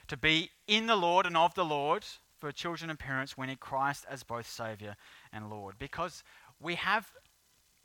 [0.08, 2.04] To be in the Lord and of the Lord
[2.36, 4.94] for children and parents, we need Christ as both Saviour
[5.32, 5.76] and Lord.
[5.78, 6.22] Because
[6.60, 7.12] we have,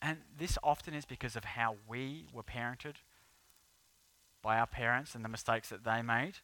[0.01, 2.95] and this often is because of how we were parented
[4.41, 6.39] by our parents and the mistakes that they made.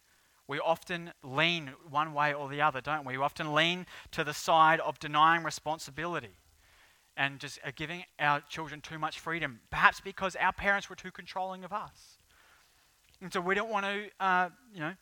[0.48, 3.18] We often lean one way or the other, don't we?
[3.18, 6.36] We often lean to the side of denying responsibility
[7.16, 11.10] and just uh, giving our children too much freedom, perhaps because our parents were too
[11.10, 12.18] controlling of us.
[13.20, 14.94] And so we don't want to, uh, you know,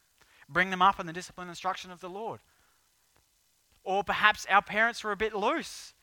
[0.48, 2.40] bring them up in the discipline and instruction of the Lord.
[3.84, 5.94] Or perhaps our parents were a bit loose.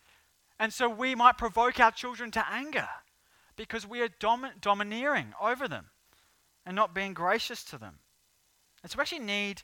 [0.59, 2.89] And so we might provoke our children to anger
[3.55, 5.85] because we are domi- domineering over them
[6.65, 7.99] and not being gracious to them.
[8.81, 9.61] And so we actually need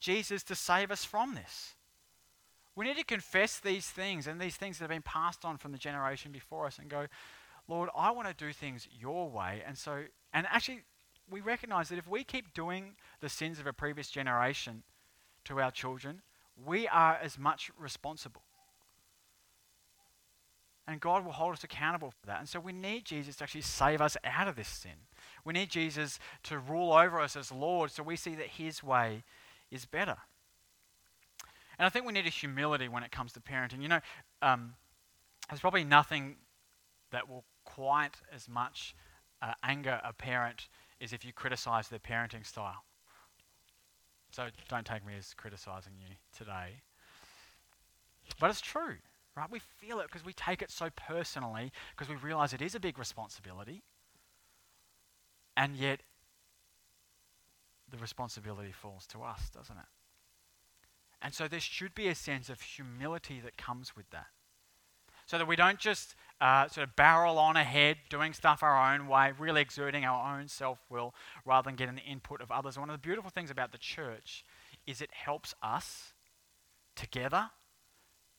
[0.00, 1.74] Jesus to save us from this.
[2.76, 5.72] We need to confess these things and these things that have been passed on from
[5.72, 7.06] the generation before us and go,
[7.68, 9.62] Lord, I want to do things your way.
[9.66, 10.82] And so, and actually,
[11.30, 14.82] we recognize that if we keep doing the sins of a previous generation
[15.44, 16.22] to our children,
[16.64, 18.42] we are as much responsible.
[20.86, 22.40] And God will hold us accountable for that.
[22.40, 25.06] And so we need Jesus to actually save us out of this sin.
[25.44, 29.22] We need Jesus to rule over us as Lord so we see that His way
[29.70, 30.16] is better.
[31.80, 33.80] And I think we need a humility when it comes to parenting.
[33.80, 34.00] You know,
[34.42, 34.74] um,
[35.48, 36.36] there's probably nothing
[37.10, 38.94] that will quite as much
[39.40, 40.68] uh, anger a parent
[41.00, 42.84] as if you criticize their parenting style.
[44.30, 46.82] So don't take me as criticizing you today.
[48.38, 48.96] But it's true,
[49.34, 49.50] right?
[49.50, 52.80] We feel it because we take it so personally because we realize it is a
[52.80, 53.84] big responsibility.
[55.56, 56.02] And yet,
[57.90, 59.99] the responsibility falls to us, doesn't it?
[61.22, 64.26] And so there should be a sense of humility that comes with that.
[65.26, 69.06] So that we don't just uh, sort of barrel on ahead, doing stuff our own
[69.06, 71.14] way, really exerting our own self will
[71.44, 72.78] rather than getting the input of others.
[72.78, 74.44] One of the beautiful things about the church
[74.86, 76.14] is it helps us
[76.96, 77.50] together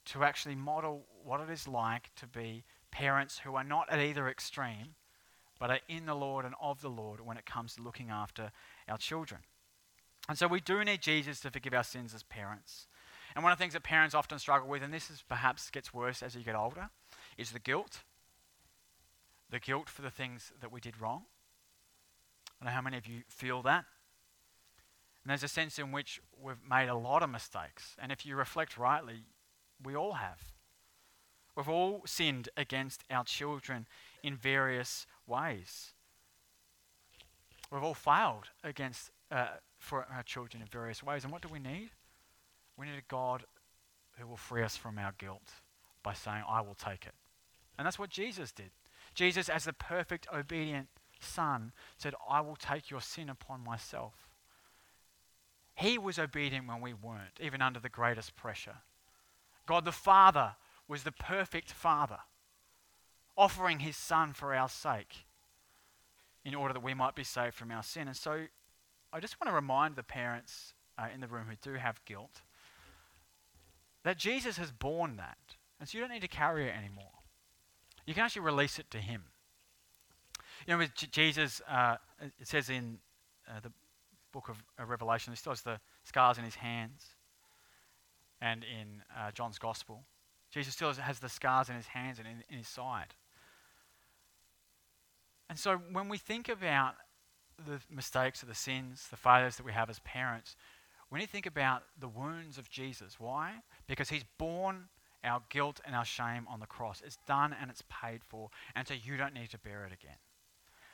[0.06, 4.28] to actually model what it is like to be parents who are not at either
[4.28, 4.96] extreme,
[5.60, 8.52] but are in the Lord and of the Lord when it comes to looking after
[8.90, 9.42] our children.
[10.30, 12.88] And so we do need Jesus to forgive our sins as parents.
[13.36, 15.94] And one of the things that parents often struggle with, and this is perhaps gets
[15.94, 16.90] worse as you get older,
[17.38, 18.02] is the guilt.
[19.50, 21.24] The guilt for the things that we did wrong.
[22.62, 23.86] I know how many of you feel that.
[25.24, 27.96] And there's a sense in which we've made a lot of mistakes.
[28.00, 29.24] And if you reflect rightly,
[29.84, 30.54] we all have.
[31.56, 33.88] We've all sinned against our children
[34.24, 35.94] in various ways.
[37.72, 39.48] We've all failed against uh,
[39.82, 41.24] for our children in various ways.
[41.24, 41.90] And what do we need?
[42.78, 43.44] We need a God
[44.18, 45.50] who will free us from our guilt
[46.04, 47.14] by saying, I will take it.
[47.78, 48.70] And that's what Jesus did.
[49.16, 50.88] Jesus, as the perfect, obedient
[51.20, 54.14] Son, said, I will take your sin upon myself.
[55.76, 58.78] He was obedient when we weren't, even under the greatest pressure.
[59.66, 60.56] God the Father
[60.88, 62.20] was the perfect Father,
[63.36, 65.26] offering his Son for our sake
[66.44, 68.08] in order that we might be saved from our sin.
[68.08, 68.46] And so
[69.14, 72.42] I just want to remind the parents uh, in the room who do have guilt
[74.04, 75.38] that Jesus has borne that.
[75.80, 77.12] And so you don't need to carry it anymore.
[78.06, 79.24] You can actually release it to Him.
[80.66, 81.98] You know, with J- Jesus, uh,
[82.40, 83.00] it says in
[83.48, 83.72] uh, the
[84.32, 87.06] book of uh, Revelation, he still has the scars in his hands.
[88.42, 90.04] And in uh, John's Gospel,
[90.52, 93.14] Jesus still has the scars in his hands and in, in his side.
[95.50, 96.96] And so when we think about
[97.66, 100.56] the mistakes or the sins, the failures that we have as parents,
[101.10, 103.20] we need to think about the wounds of Jesus.
[103.20, 103.56] Why?
[103.88, 104.88] Because he's borne
[105.24, 107.02] our guilt and our shame on the cross.
[107.06, 110.18] It's done and it's paid for, and so you don't need to bear it again.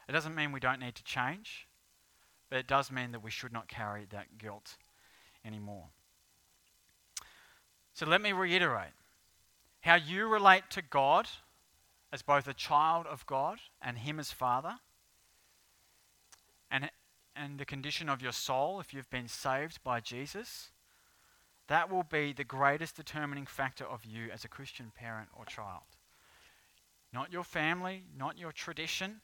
[0.09, 1.67] It doesn't mean we don't need to change,
[2.49, 4.77] but it does mean that we should not carry that guilt
[5.45, 5.85] anymore.
[7.93, 8.93] So let me reiterate
[9.81, 11.27] how you relate to God
[12.11, 14.79] as both a child of God and Him as Father
[16.71, 16.89] and,
[17.35, 20.71] and the condition of your soul, if you've been saved by Jesus,
[21.67, 25.83] that will be the greatest determining factor of you as a Christian parent or child.
[27.13, 29.21] Not your family, not your tradition,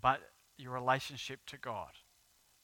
[0.00, 0.20] but
[0.56, 1.90] your relationship to God.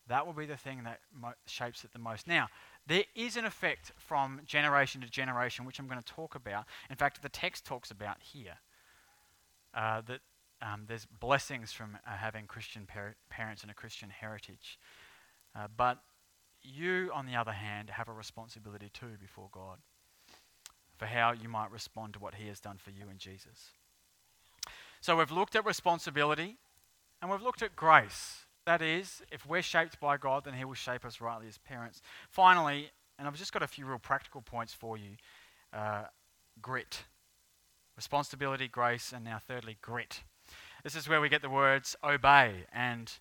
[0.08, 2.26] That will be the thing that mo- shapes it the most.
[2.26, 2.48] Now,
[2.86, 6.64] there is an effect from generation to generation, which I'm going to talk about.
[6.88, 8.58] In fact, the text talks about here.
[9.72, 10.20] Uh, that
[10.62, 14.78] um, there's blessings from uh, having Christian par- parents and a Christian heritage.
[15.56, 15.98] Uh, but
[16.62, 19.78] you, on the other hand, have a responsibility too before God.
[20.96, 23.70] for how you might respond to what He has done for you in Jesus.
[25.00, 26.58] So we've looked at responsibility
[27.22, 28.44] and we've looked at grace.
[28.66, 32.02] That is, if we're shaped by God, then He will shape us rightly as parents.
[32.28, 35.16] Finally, and I've just got a few real practical points for you
[35.72, 36.04] uh,
[36.60, 37.04] grit.
[37.96, 40.20] Responsibility, grace, and now thirdly, grit.
[40.82, 43.12] This is where we get the words obey and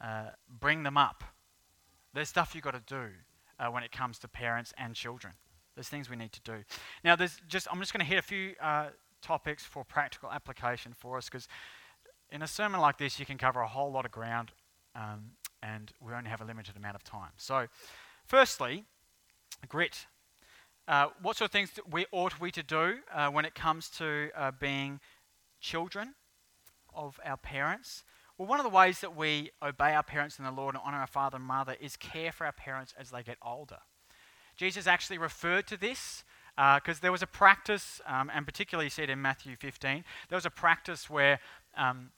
[0.00, 1.24] uh, bring them up.
[2.12, 3.10] There's stuff you've got to do
[3.58, 5.34] uh, when it comes to parents and children.
[5.74, 6.64] There's things we need to do.
[7.02, 8.88] Now, there's just I'm just going to hit a few uh,
[9.22, 11.48] topics for practical application for us because
[12.30, 14.52] in a sermon like this, you can cover a whole lot of ground,
[14.94, 17.30] um, and we only have a limited amount of time.
[17.36, 17.66] So,
[18.24, 18.84] firstly,
[19.68, 20.06] grit.
[20.86, 24.30] Uh, what sort of things we ought we to do uh, when it comes to
[24.36, 25.00] uh, being
[25.60, 26.14] children
[26.94, 28.04] of our parents?
[28.36, 30.98] Well, one of the ways that we obey our parents in the Lord and honor
[30.98, 33.78] our father and mother is care for our parents as they get older.
[34.56, 36.24] Jesus actually referred to this
[36.56, 40.46] because uh, there was a practice, um, and particularly said in Matthew 15, there was
[40.46, 41.40] a practice where
[41.76, 42.10] um,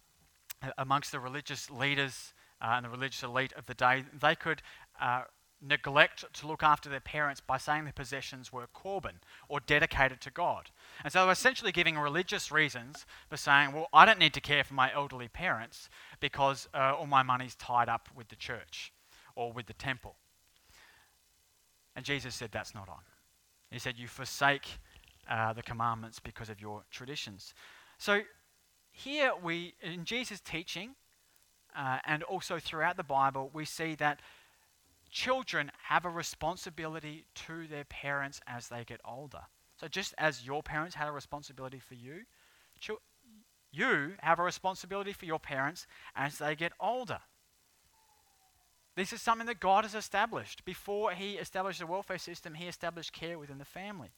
[0.77, 4.63] amongst the religious leaders uh, and the religious elite of the day, they could
[5.01, 5.23] uh,
[5.61, 9.15] neglect to look after their parents by saying their possessions were korban
[9.49, 10.71] or dedicated to God.
[11.03, 14.41] And so they were essentially giving religious reasons for saying, well, I don't need to
[14.41, 15.89] care for my elderly parents
[16.21, 18.93] because uh, all my money's tied up with the church
[19.35, 20.17] or with the temple.
[21.95, 23.01] And Jesus said that's not on.
[23.71, 24.67] He said, You forsake
[25.29, 27.55] uh, the commandments because of your traditions.
[27.99, 28.21] So
[28.91, 30.95] here we, in Jesus' teaching,
[31.77, 34.21] uh, and also throughout the Bible, we see that
[35.17, 39.41] children have a responsibility to their parents as they get older.
[39.81, 42.25] So just as your parents had a responsibility for you,
[43.73, 47.21] you have a responsibility for your parents as they get older.
[48.95, 50.67] This is something that God has established.
[50.67, 54.11] Before He established the welfare system, He established care within the family.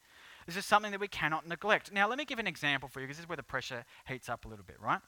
[0.47, 1.93] This is something that we cannot neglect.
[1.93, 4.29] Now, let me give an example for you because this is where the pressure heats
[4.29, 5.01] up a little bit, right?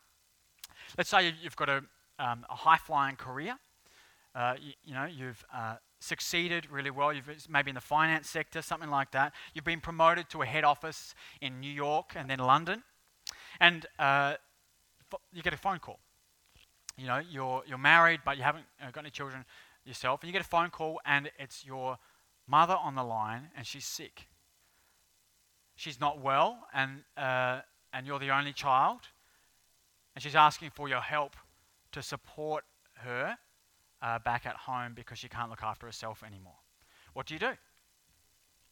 [0.97, 1.83] Let's say you've got a,
[2.21, 3.59] um, a high flying career.
[4.35, 7.13] Uh, you, you, know, you've uh, succeeded really well.
[7.13, 9.33] You've maybe in the finance sector, something like that.
[9.55, 12.83] You've been promoted to a head office in New York and then London,
[13.59, 14.35] and uh,
[15.33, 15.99] you get a phone call
[17.01, 19.45] you know, you're, you're married, but you haven't uh, got any children
[19.87, 21.99] yourself, and you get a phone call, and it's your
[22.47, 24.27] mother on the line, and she's sick.
[25.77, 27.61] She's not well, and, uh,
[27.95, 29.01] and you're the only child,
[30.15, 31.37] and she's asking for your help
[31.93, 32.65] to support
[32.99, 33.39] her
[34.03, 36.59] uh, back at home because she can't look after herself anymore.
[37.13, 37.53] What do you do?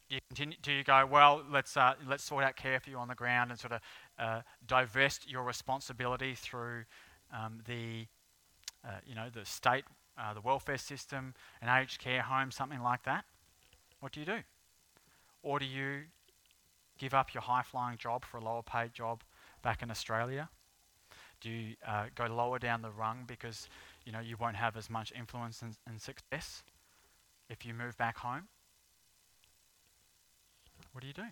[0.09, 0.57] Do you continue?
[0.61, 1.05] Do you go?
[1.05, 3.81] Well, let's uh, let's sort out care for you on the ground and sort of
[4.17, 6.85] uh, divest your responsibility through
[7.31, 8.07] um, the
[8.85, 9.83] uh, you know, the state,
[10.17, 13.25] uh, the welfare system, an aged care home, something like that,
[13.99, 14.39] what do you do?
[15.43, 16.03] Or do you
[16.97, 19.23] give up your high flying job for a lower paid job
[19.61, 20.49] back in Australia?
[21.41, 23.69] Do you uh, go lower down the rung because
[24.05, 26.63] you know you won't have as much influence and, and success
[27.49, 28.47] if you move back home?
[30.91, 31.23] What do you do?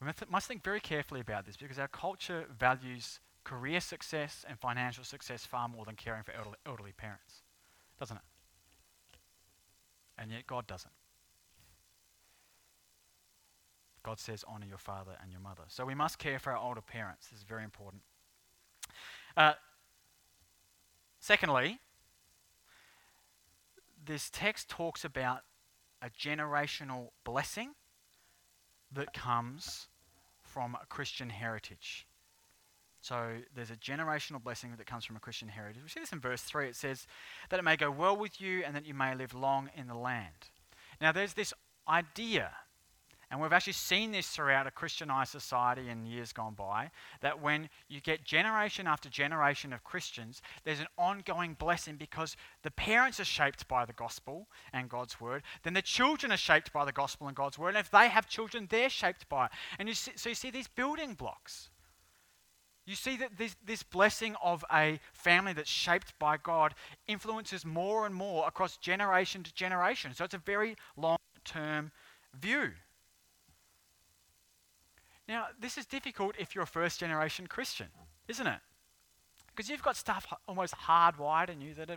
[0.00, 5.04] We must think very carefully about this because our culture values career success and financial
[5.04, 7.42] success far more than caring for elderly, elderly parents,
[7.98, 8.22] doesn't it?
[10.18, 10.92] And yet God doesn't.
[14.02, 15.62] God says, honor your father and your mother.
[15.68, 17.28] So we must care for our older parents.
[17.28, 18.02] This is very important.
[19.36, 19.54] Uh,
[21.20, 21.78] secondly,
[24.04, 25.40] this text talks about
[26.02, 27.70] a generational blessing
[28.92, 29.88] that comes
[30.42, 32.06] from a Christian heritage.
[33.00, 35.82] So there's a generational blessing that comes from a Christian heritage.
[35.82, 36.68] We see this in verse 3.
[36.68, 37.06] It says,
[37.50, 39.94] That it may go well with you and that you may live long in the
[39.94, 40.50] land.
[41.00, 41.52] Now there's this
[41.86, 42.50] idea,
[43.34, 47.68] and we've actually seen this throughout a Christianized society in years gone by, that when
[47.88, 53.24] you get generation after generation of Christians, there's an ongoing blessing because the parents are
[53.24, 57.26] shaped by the gospel and God's word, then the children are shaped by the gospel
[57.26, 59.50] and God's word, and if they have children, they're shaped by it.
[59.80, 61.70] And you see, so you see these building blocks.
[62.86, 66.76] You see that this, this blessing of a family that's shaped by God
[67.08, 70.14] influences more and more across generation to generation.
[70.14, 71.90] So it's a very long term
[72.32, 72.74] view.
[75.28, 77.88] Now, this is difficult if you're a first generation Christian,
[78.28, 78.60] isn't it?
[79.54, 81.90] Because you've got stuff almost hardwired in you that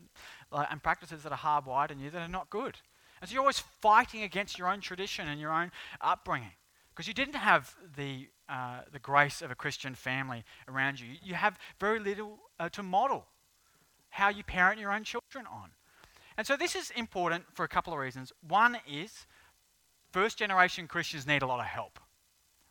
[0.52, 2.78] are, and practices that are hardwired in you that are not good.
[3.20, 6.52] And so you're always fighting against your own tradition and your own upbringing
[6.92, 11.08] because you didn't have the, uh, the grace of a Christian family around you.
[11.24, 13.26] You have very little uh, to model
[14.10, 15.72] how you parent your own children on.
[16.38, 18.32] And so this is important for a couple of reasons.
[18.48, 19.26] One is
[20.12, 22.00] first generation Christians need a lot of help,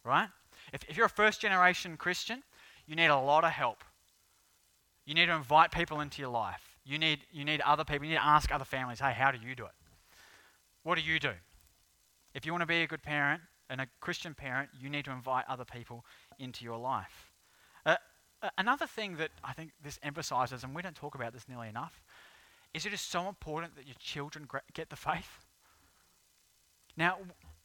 [0.04, 0.28] right?
[0.72, 2.42] If, if you're a first generation Christian,
[2.86, 3.84] you need a lot of help.
[5.04, 6.76] You need to invite people into your life.
[6.84, 9.38] You need, you need other people, you need to ask other families, hey, how do
[9.38, 9.72] you do it?
[10.82, 11.32] What do you do?
[12.34, 15.10] If you want to be a good parent and a Christian parent, you need to
[15.10, 16.04] invite other people
[16.38, 17.32] into your life.
[17.84, 17.96] Uh,
[18.58, 22.02] another thing that I think this emphasizes, and we don't talk about this nearly enough,
[22.74, 25.44] is it is so important that your children get the faith.
[26.96, 27.18] Now,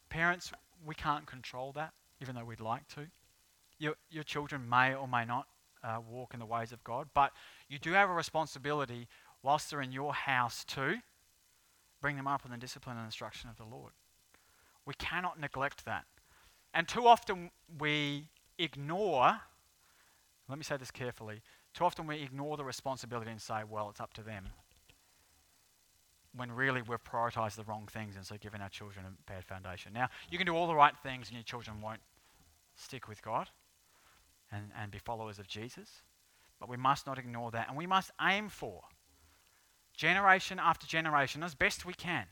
[0.08, 0.52] parents,
[0.84, 1.92] we can't control that,
[2.22, 3.08] even though we'd like to.
[3.78, 5.46] Your, your children may or may not
[5.82, 7.32] uh, walk in the ways of God, but
[7.68, 9.08] you do have a responsibility
[9.42, 11.02] whilst they're in your house to
[12.00, 13.92] bring them up in the discipline and instruction of the Lord.
[14.86, 16.04] We cannot neglect that.
[16.74, 19.40] And too often we ignore,
[20.48, 21.42] let me say this carefully,
[21.74, 24.44] too often we ignore the responsibility and say, well, it's up to them.
[26.34, 29.92] When really we've prioritized the wrong things and so given our children a bad foundation.
[29.92, 32.00] Now, you can do all the right things and your children won't
[32.76, 33.50] stick with God
[34.50, 36.02] and, and be followers of Jesus.
[36.58, 37.68] But we must not ignore that.
[37.68, 38.82] And we must aim for
[39.96, 42.26] generation after generation, as best we can,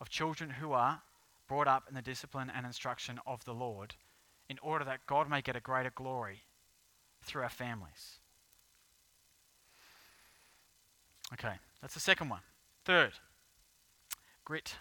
[0.00, 1.02] of children who are
[1.46, 3.94] brought up in the discipline and instruction of the Lord
[4.48, 6.42] in order that God may get a greater glory
[7.22, 8.20] through our families.
[11.32, 12.40] Okay, that's the second one.
[12.84, 13.12] Third,
[14.44, 14.76] grit.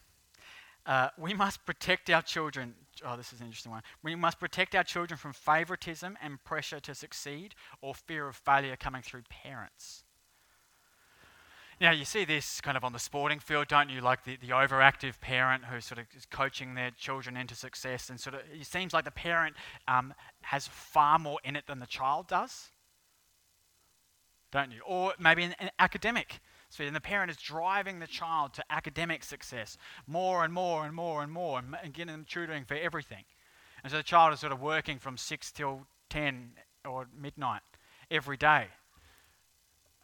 [0.88, 2.74] Uh, we must protect our children.
[3.06, 3.84] Oh, this is an interesting one.
[4.04, 8.78] We must protect our children from favoritism and pressure to succeed or fear of failure
[8.78, 10.06] coming through parents.
[11.80, 14.00] Now, you see this kind of on the sporting field, don't you?
[14.00, 18.20] Like the, the overactive parent who sort of is coaching their children into success, and
[18.20, 19.56] sort of it seems like the parent
[19.88, 22.70] um, has far more in it than the child does,
[24.52, 24.82] don't you?
[24.88, 26.40] Or maybe an, an academic
[26.70, 30.94] so and the parent is driving the child to academic success more and more and
[30.94, 33.24] more and more, and, getting them tutoring for everything.
[33.84, 36.52] And so the child is sort of working from six till ten
[36.84, 37.62] or midnight
[38.12, 38.68] every day.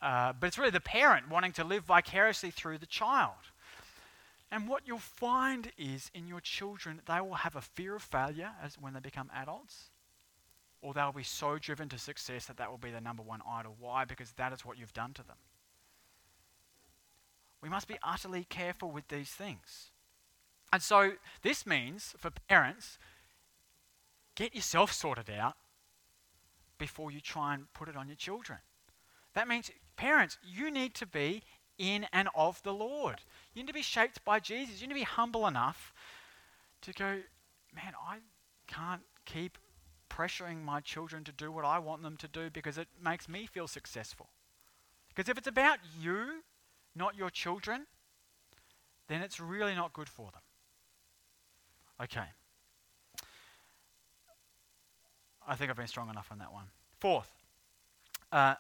[0.02, 3.32] Uh, but it's really the parent wanting to live vicariously through the child.
[4.52, 8.52] And what you'll find is in your children, they will have a fear of failure
[8.62, 9.90] as when they become adults,
[10.82, 13.76] or they'll be so driven to success that that will be their number one idol.
[13.80, 14.06] Why?
[14.06, 15.38] Because that is what you've done to them.
[17.64, 19.90] We must be utterly careful with these things.
[20.72, 23.00] And so this means for parents,
[24.36, 25.56] get yourself sorted out
[26.78, 28.60] before you try and put it on your children.
[29.34, 31.44] That means Parents, you need to be
[31.78, 33.22] in and of the Lord.
[33.54, 34.82] You need to be shaped by Jesus.
[34.82, 35.94] You need to be humble enough
[36.82, 37.20] to go,
[37.76, 38.18] man, I
[38.68, 39.58] can't keep
[40.10, 43.46] pressuring my children to do what I want them to do because it makes me
[43.46, 44.30] feel successful.
[45.10, 46.44] Because if it's about you,
[46.96, 47.86] not your children,
[49.08, 50.42] then it's really not good for them.
[52.04, 52.26] Okay.
[55.48, 56.66] I think I've been strong enough on that one.
[57.00, 57.30] Fourth,
[58.32, 58.56] uh,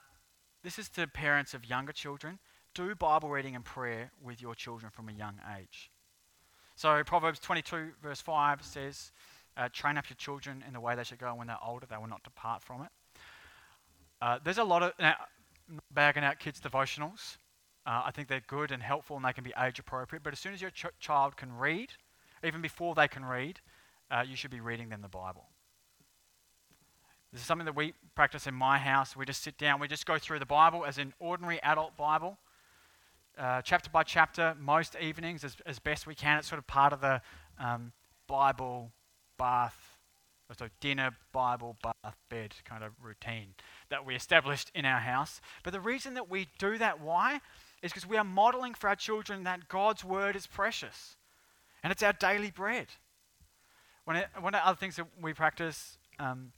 [0.63, 2.39] this is to parents of younger children.
[2.73, 5.91] Do Bible reading and prayer with your children from a young age.
[6.75, 9.11] So, Proverbs 22, verse 5 says,
[9.55, 11.85] uh, Train up your children in the way they should go, and when they're older,
[11.85, 12.89] they will not depart from it.
[14.21, 15.15] Uh, there's a lot of, now,
[15.91, 17.37] bagging out kids' devotionals.
[17.85, 20.23] Uh, I think they're good and helpful and they can be age appropriate.
[20.23, 21.89] But as soon as your ch- child can read,
[22.43, 23.59] even before they can read,
[24.09, 25.47] uh, you should be reading them the Bible.
[27.31, 29.15] This is something that we practice in my house.
[29.15, 32.37] We just sit down, we just go through the Bible as an ordinary adult Bible,
[33.39, 36.37] uh, chapter by chapter, most evenings as, as best we can.
[36.37, 37.21] It's sort of part of the
[37.59, 37.91] um,
[38.27, 38.91] Bible
[39.39, 39.97] bath,
[40.57, 43.55] so dinner, Bible, bath, bed kind of routine
[43.89, 45.41] that we established in our house.
[45.63, 47.41] But the reason that we do that, why?
[47.83, 51.17] Is because we are modeling for our children that God's word is precious
[51.83, 52.87] and it's our daily bread.
[54.05, 56.53] One of, one of the other things that we practice um,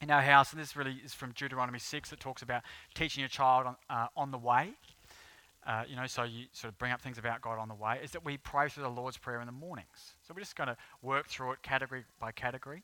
[0.00, 2.62] in our house, and this really is from Deuteronomy 6, it talks about
[2.94, 4.70] teaching your child on, uh, on the way.
[5.64, 8.00] Uh, you know, so you sort of bring up things about God on the way,
[8.02, 10.14] is that we pray through the Lord's Prayer in the mornings.
[10.26, 12.82] So we're just going to work through it category by category.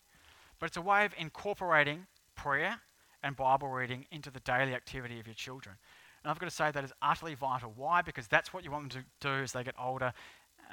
[0.60, 2.80] But it's a way of incorporating prayer
[3.22, 5.76] and Bible reading into the daily activity of your children.
[6.22, 7.72] And I've got to say that is utterly vital.
[7.76, 8.02] Why?
[8.02, 10.12] Because that's what you want them to do as they get older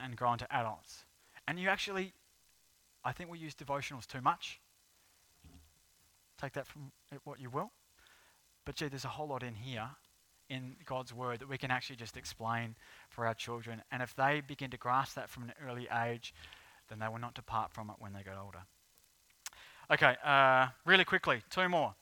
[0.02, 1.06] and grow into adults.
[1.48, 2.14] And you actually,
[3.04, 4.60] I think we use devotionals too much.
[6.42, 6.92] Take that from
[7.24, 7.72] what you will.
[8.66, 9.90] But gee, there's a whole lot in here
[10.50, 12.76] in God's word that we can actually just explain
[13.10, 13.82] for our children.
[13.92, 16.34] And if they begin to grasp that from an early age,
[16.90, 18.60] then they will not depart from it when they get older.
[19.92, 21.96] Okay, uh, really quickly, two more.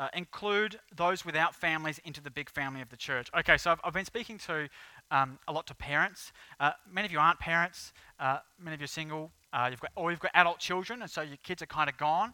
[0.00, 3.28] Uh, include those without families into the big family of the church.
[3.38, 4.66] Okay, so I've, I've been speaking to
[5.10, 6.32] um, a lot to parents.
[6.58, 7.92] Uh, many of you aren't parents.
[8.18, 9.30] Uh, many of you are single.
[9.52, 11.98] Uh, you've got, or you've got adult children, and so your kids are kind of
[11.98, 12.32] gone.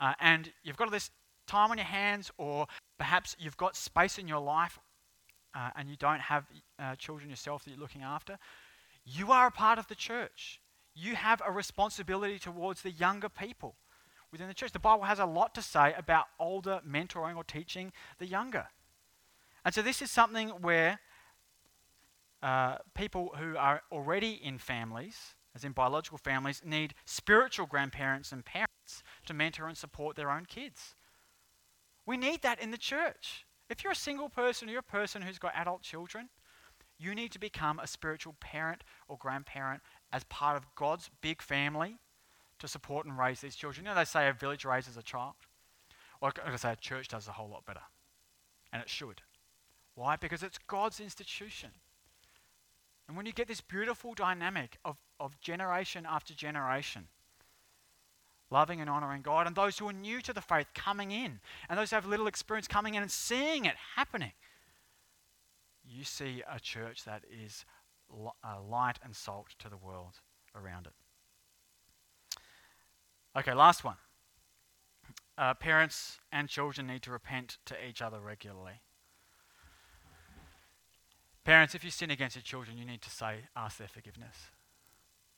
[0.00, 1.12] Uh, and you've got this
[1.46, 2.66] time on your hands, or
[2.98, 4.80] perhaps you've got space in your life
[5.54, 6.46] uh, and you don't have
[6.98, 8.36] children yourself that you're looking after.
[9.04, 10.60] You are a part of the church.
[10.96, 13.76] You have a responsibility towards the younger people
[14.34, 14.72] within the church.
[14.72, 18.66] The Bible has a lot to say about older mentoring or teaching the younger.
[19.64, 20.98] And so this is something where
[22.42, 28.44] uh, people who are already in families, as in biological families, need spiritual grandparents and
[28.44, 30.96] parents to mentor and support their own kids.
[32.04, 33.46] We need that in the church.
[33.70, 36.28] If you're a single person or you're a person who's got adult children,
[36.98, 39.80] you need to become a spiritual parent or grandparent
[40.12, 41.98] as part of God's big family
[42.64, 43.84] to support and raise these children.
[43.84, 45.34] You know, they say a village raises a child.
[46.20, 47.82] Well, I say a church does a whole lot better.
[48.72, 49.20] And it should.
[49.94, 50.16] Why?
[50.16, 51.70] Because it's God's institution.
[53.06, 57.08] And when you get this beautiful dynamic of, of generation after generation,
[58.50, 61.78] loving and honoring God, and those who are new to the faith coming in, and
[61.78, 64.32] those who have little experience coming in and seeing it happening,
[65.86, 67.66] you see a church that is
[68.10, 70.20] light and salt to the world
[70.56, 70.94] around it.
[73.36, 73.96] Okay, last one.
[75.36, 78.80] Uh, parents and children need to repent to each other regularly.
[81.44, 84.36] Parents, if you sin against your children, you need to say, ask their forgiveness.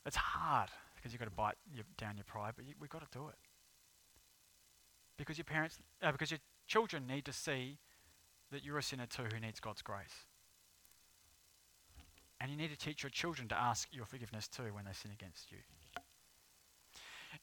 [0.04, 3.00] It's hard because you've got to bite your, down your pride, but you, we've got
[3.10, 3.34] to do it.
[5.16, 7.78] Because your parents, uh, because your children need to see
[8.52, 10.26] that you're a sinner too who needs God's grace.
[12.40, 15.10] And you need to teach your children to ask your forgiveness too when they sin
[15.10, 15.58] against you.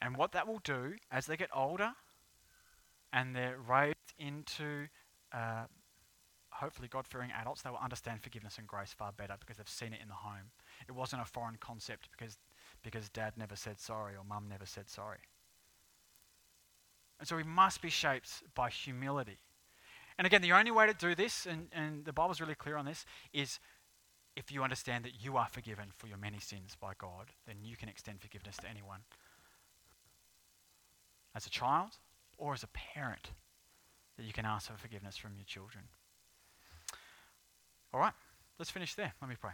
[0.01, 1.93] And what that will do as they get older
[3.11, 4.87] and they're raised into
[5.31, 5.65] uh,
[6.51, 9.93] hopefully God fearing adults, they will understand forgiveness and grace far better because they've seen
[9.93, 10.51] it in the home.
[10.87, 12.37] It wasn't a foreign concept because,
[12.83, 15.19] because dad never said sorry or mum never said sorry.
[17.19, 19.37] And so we must be shaped by humility.
[20.17, 22.85] And again, the only way to do this, and, and the Bible's really clear on
[22.85, 23.59] this, is
[24.35, 27.75] if you understand that you are forgiven for your many sins by God, then you
[27.75, 29.01] can extend forgiveness to anyone
[31.35, 31.97] as a child
[32.37, 33.31] or as a parent
[34.17, 35.85] that you can ask for forgiveness from your children.
[37.93, 38.13] All right,
[38.59, 39.13] let's finish there.
[39.21, 39.51] Let me pray.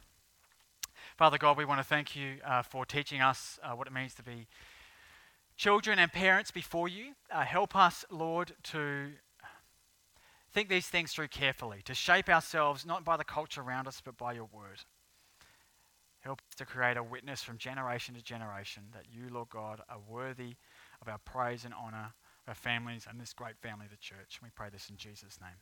[1.18, 4.14] Father God, we want to thank you uh, for teaching us uh, what it means
[4.16, 4.48] to be
[5.58, 7.14] children and parents before you.
[7.32, 9.12] Uh, help us, Lord, to
[10.52, 14.18] think these things through carefully, to shape ourselves not by the culture around us, but
[14.18, 14.84] by your word.
[16.22, 20.00] Help us to create a witness from generation to generation that you, Lord God, are
[20.08, 20.56] worthy
[21.02, 22.14] of our praise and honor,
[22.48, 24.40] our families, and this great family, the church.
[24.42, 25.60] We pray this in Jesus' name.